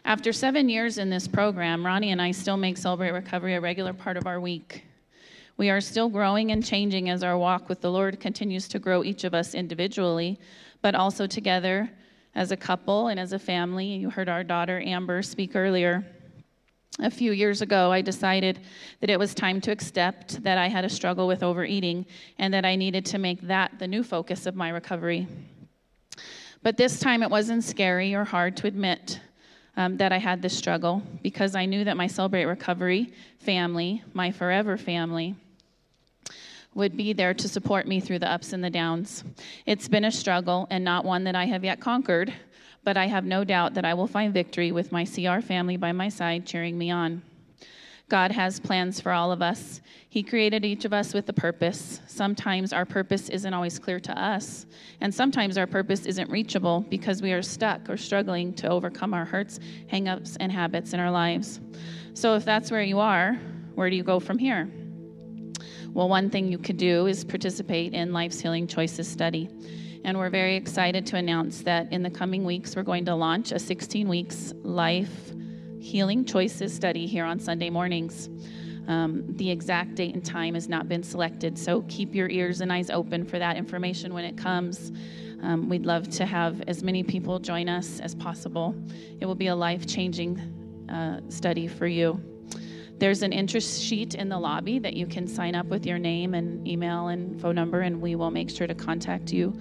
After 0.06 0.32
seven 0.32 0.69
years 0.69 1.00
in 1.00 1.10
this 1.10 1.28
program, 1.28 1.84
Ronnie 1.84 2.12
and 2.12 2.21
I 2.21 2.32
still 2.32 2.58
make 2.58 2.78
Celebrate 2.78 3.12
Recovery 3.12 3.56
a 3.56 3.62
regular 3.62 3.93
part 3.93 4.15
of 4.15 4.28
our 4.28 4.39
week. 4.39 4.87
We 5.58 5.70
are 5.70 5.82
still 5.82 6.10
growing 6.10 6.51
and 6.51 6.64
changing 6.64 7.10
as 7.10 7.24
our 7.24 7.38
walk 7.38 7.68
with 7.68 7.82
the 7.82 7.91
Lord 7.91 8.20
continues 8.20 8.68
to 8.70 8.80
grow 8.80 9.03
each 9.03 9.24
of 9.24 9.34
us 9.34 9.53
individually, 9.53 10.39
but 10.82 10.95
also 10.95 11.28
together 11.28 11.89
as 12.36 12.51
a 12.51 12.58
couple 12.58 13.08
and 13.08 13.20
as 13.20 13.34
a 13.34 13.39
family. 13.39 13.88
You 13.88 14.10
heard 14.10 14.30
our 14.30 14.43
daughter 14.43 14.80
Amber 14.80 15.22
speak 15.22 15.55
earlier 15.55 16.05
a 16.99 17.12
few 17.12 17.32
years 17.32 17.62
ago, 17.62 17.91
I 17.91 18.01
decided 18.01 18.60
that 19.01 19.10
it 19.10 19.20
was 19.20 19.36
time 19.36 19.62
to 19.62 19.72
accept 19.72 20.41
that 20.43 20.58
I 20.58 20.68
had 20.68 20.84
a 20.84 20.89
struggle 20.89 21.28
with 21.28 21.43
overeating 21.43 22.05
and 22.39 22.53
that 22.53 22.66
I 22.66 22.76
needed 22.76 23.05
to 23.08 23.20
make 23.20 23.41
that 23.41 23.78
the 23.78 23.88
new 23.88 24.03
focus 24.03 24.47
of 24.47 24.55
my 24.55 24.70
recovery. 24.70 25.28
But 26.64 26.78
this 26.78 26.99
time 26.99 27.22
it 27.22 27.30
wasn't 27.30 27.64
scary 27.64 28.16
or 28.16 28.24
hard 28.24 28.58
to 28.58 28.68
admit 28.68 29.20
um, 29.76 29.97
that 29.97 30.12
I 30.12 30.18
had 30.18 30.41
this 30.41 30.58
struggle 30.58 31.03
because 31.22 31.55
I 31.55 31.68
knew 31.68 31.84
that 31.84 31.97
my 31.97 32.08
Celebrate 32.08 32.45
Recovery 32.45 33.14
family, 33.38 34.03
my 34.14 34.32
forever 34.32 34.76
family, 34.76 35.36
would 36.78 36.95
be 36.95 37.11
there 37.11 37.34
to 37.34 37.49
support 37.49 37.88
me 37.88 37.99
through 37.99 38.19
the 38.19 38.32
ups 38.32 38.53
and 38.53 38.63
the 38.63 38.69
downs. 38.69 39.23
It's 39.65 39.88
been 39.88 40.05
a 40.05 40.11
struggle 40.11 40.67
and 40.69 40.84
not 40.84 41.05
one 41.05 41.23
that 41.23 41.36
I 41.36 41.45
have 41.45 41.65
yet 41.65 41.80
conquered, 41.80 42.32
but 42.84 42.95
I 42.95 43.07
have 43.07 43.25
no 43.25 43.43
doubt 43.43 43.73
that 43.73 43.84
I 43.84 43.95
will 43.95 44.05
find 44.05 44.32
victory 44.32 44.71
with 44.71 44.91
my 44.91 45.03
CR 45.03 45.41
family 45.41 45.75
by 45.75 45.91
my 45.91 46.07
side 46.07 46.45
cheering 46.45 46.78
me 46.78 46.91
on. 46.91 47.23
God 48.09 48.32
has 48.32 48.59
plans 48.59 49.01
for 49.01 49.11
all 49.11 49.32
of 49.32 49.41
us. 49.41 49.82
He 50.07 50.21
created 50.21 50.63
each 50.63 50.86
of 50.86 50.93
us 50.93 51.15
with 51.15 51.28
a 51.30 51.34
purpose. 51.34 51.99
Sometimes 52.05 52.71
our 52.71 52.86
purpose 52.86 53.28
isn't 53.30 53.53
always 53.55 53.80
clear 53.80 53.99
to 53.99 54.17
us, 54.17 54.67
and 55.01 55.13
sometimes 55.13 55.57
our 55.57 55.67
purpose 55.67 56.05
isn't 56.05 56.30
reachable 56.30 56.82
because 56.89 57.23
we 57.23 57.34
are 57.34 57.41
stuck 57.41 57.89
or 57.89 57.97
struggling 57.97 58.53
to 58.53 58.69
overcome 58.69 59.15
our 59.15 59.25
hurts, 59.25 59.59
hangups, 59.91 60.38
and 60.39 60.51
habits 60.51 60.93
in 60.93 60.99
our 60.99 61.11
lives. 61.11 61.59
So, 62.13 62.36
if 62.36 62.45
that's 62.45 62.69
where 62.69 62.84
you 62.84 62.99
are, 62.99 63.34
where 63.73 63.89
do 63.89 63.95
you 63.95 64.03
go 64.03 64.19
from 64.19 64.38
here? 64.38 64.69
Well, 65.93 66.09
one 66.09 66.29
thing 66.29 66.51
you 66.51 66.57
could 66.57 66.77
do 66.77 67.07
is 67.07 67.23
participate 67.23 67.93
in 67.93 68.13
Life's 68.13 68.39
Healing 68.39 68.67
Choices 68.67 69.07
study. 69.07 69.49
And 70.03 70.17
we're 70.17 70.29
very 70.29 70.55
excited 70.55 71.05
to 71.07 71.17
announce 71.17 71.61
that 71.63 71.91
in 71.91 72.03
the 72.03 72.09
coming 72.09 72.43
weeks, 72.45 72.75
we're 72.75 72.83
going 72.83 73.05
to 73.05 73.15
launch 73.15 73.51
a 73.51 73.59
16 73.59 74.07
weeks 74.07 74.53
Life 74.63 75.33
Healing 75.79 76.23
Choices 76.23 76.73
study 76.73 77.05
here 77.05 77.25
on 77.25 77.39
Sunday 77.39 77.69
mornings. 77.69 78.29
Um, 78.88 79.25
the 79.35 79.49
exact 79.49 79.95
date 79.95 80.13
and 80.13 80.23
time 80.23 80.53
has 80.53 80.69
not 80.69 80.88
been 80.88 81.03
selected, 81.03 81.57
so 81.57 81.81
keep 81.89 82.15
your 82.15 82.29
ears 82.29 82.61
and 82.61 82.71
eyes 82.71 82.89
open 82.89 83.25
for 83.25 83.38
that 83.38 83.57
information 83.57 84.13
when 84.13 84.23
it 84.23 84.38
comes. 84.38 84.91
Um, 85.41 85.67
we'd 85.67 85.85
love 85.85 86.09
to 86.11 86.25
have 86.25 86.61
as 86.67 86.83
many 86.83 87.03
people 87.03 87.39
join 87.39 87.67
us 87.67 87.99
as 87.99 88.15
possible. 88.15 88.75
It 89.19 89.25
will 89.25 89.35
be 89.35 89.47
a 89.47 89.55
life 89.55 89.85
changing 89.85 90.39
uh, 90.89 91.21
study 91.29 91.67
for 91.67 91.85
you. 91.85 92.36
There's 93.00 93.22
an 93.22 93.32
interest 93.32 93.84
sheet 93.84 94.16
in 94.16 94.28
the 94.28 94.39
lobby 94.39 94.80
that 94.80 94.93
you 94.93 95.06
can 95.06 95.28
sign 95.28 95.54
up 95.54 95.68
with 95.68 95.86
your 95.86 96.00
name 96.00 96.34
and 96.34 96.68
email 96.68 97.10
and 97.10 97.39
phone 97.39 97.56
number, 97.56 97.82
and 97.82 98.02
we 98.02 98.16
will 98.16 98.32
make 98.32 98.50
sure 98.50 98.66
to 98.66 98.74
contact 98.74 99.32
you 99.32 99.54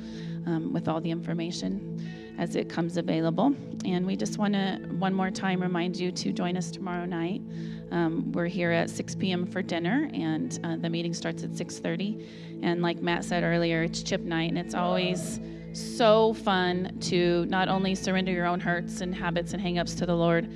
um, 0.46 0.72
with 0.72 0.88
all 0.88 1.00
the 1.00 1.10
information 1.10 2.02
as 2.38 2.56
it 2.56 2.68
comes 2.68 2.96
available. 2.96 3.54
And 3.84 4.06
we 4.06 4.16
just 4.16 4.38
want 4.38 4.54
to 4.54 4.78
one 4.98 5.12
more 5.12 5.30
time 5.30 5.60
remind 5.60 5.96
you 5.96 6.10
to 6.12 6.32
join 6.32 6.56
us 6.56 6.70
tomorrow 6.70 7.04
night. 7.04 7.42
Um, 7.90 8.32
we're 8.32 8.46
here 8.46 8.72
at 8.72 8.88
6 8.88 9.14
p.m. 9.16 9.46
for 9.46 9.60
dinner, 9.60 10.08
and 10.14 10.58
uh, 10.64 10.76
the 10.76 10.88
meeting 10.88 11.12
starts 11.12 11.44
at 11.44 11.50
6:30. 11.50 12.26
And 12.62 12.80
like 12.80 13.02
Matt 13.02 13.24
said 13.24 13.42
earlier, 13.42 13.82
it's 13.82 14.02
chip 14.02 14.22
night, 14.22 14.48
and 14.48 14.58
it's 14.58 14.74
always 14.74 15.40
so 15.72 16.32
fun 16.32 16.96
to 17.02 17.44
not 17.46 17.68
only 17.68 17.94
surrender 17.94 18.32
your 18.32 18.46
own 18.46 18.60
hurts 18.60 19.02
and 19.02 19.14
habits 19.14 19.52
and 19.52 19.62
hangups 19.62 19.96
to 19.98 20.06
the 20.06 20.16
Lord, 20.16 20.50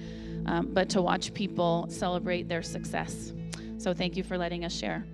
um, 0.50 0.66
but 0.72 0.88
to 0.90 1.00
watch 1.00 1.32
people 1.32 1.86
celebrate 1.88 2.48
their 2.48 2.62
success. 2.62 3.32
So 3.78 3.94
thank 3.94 4.16
you 4.16 4.24
for 4.24 4.36
letting 4.36 4.64
us 4.64 4.76
share. 4.76 5.06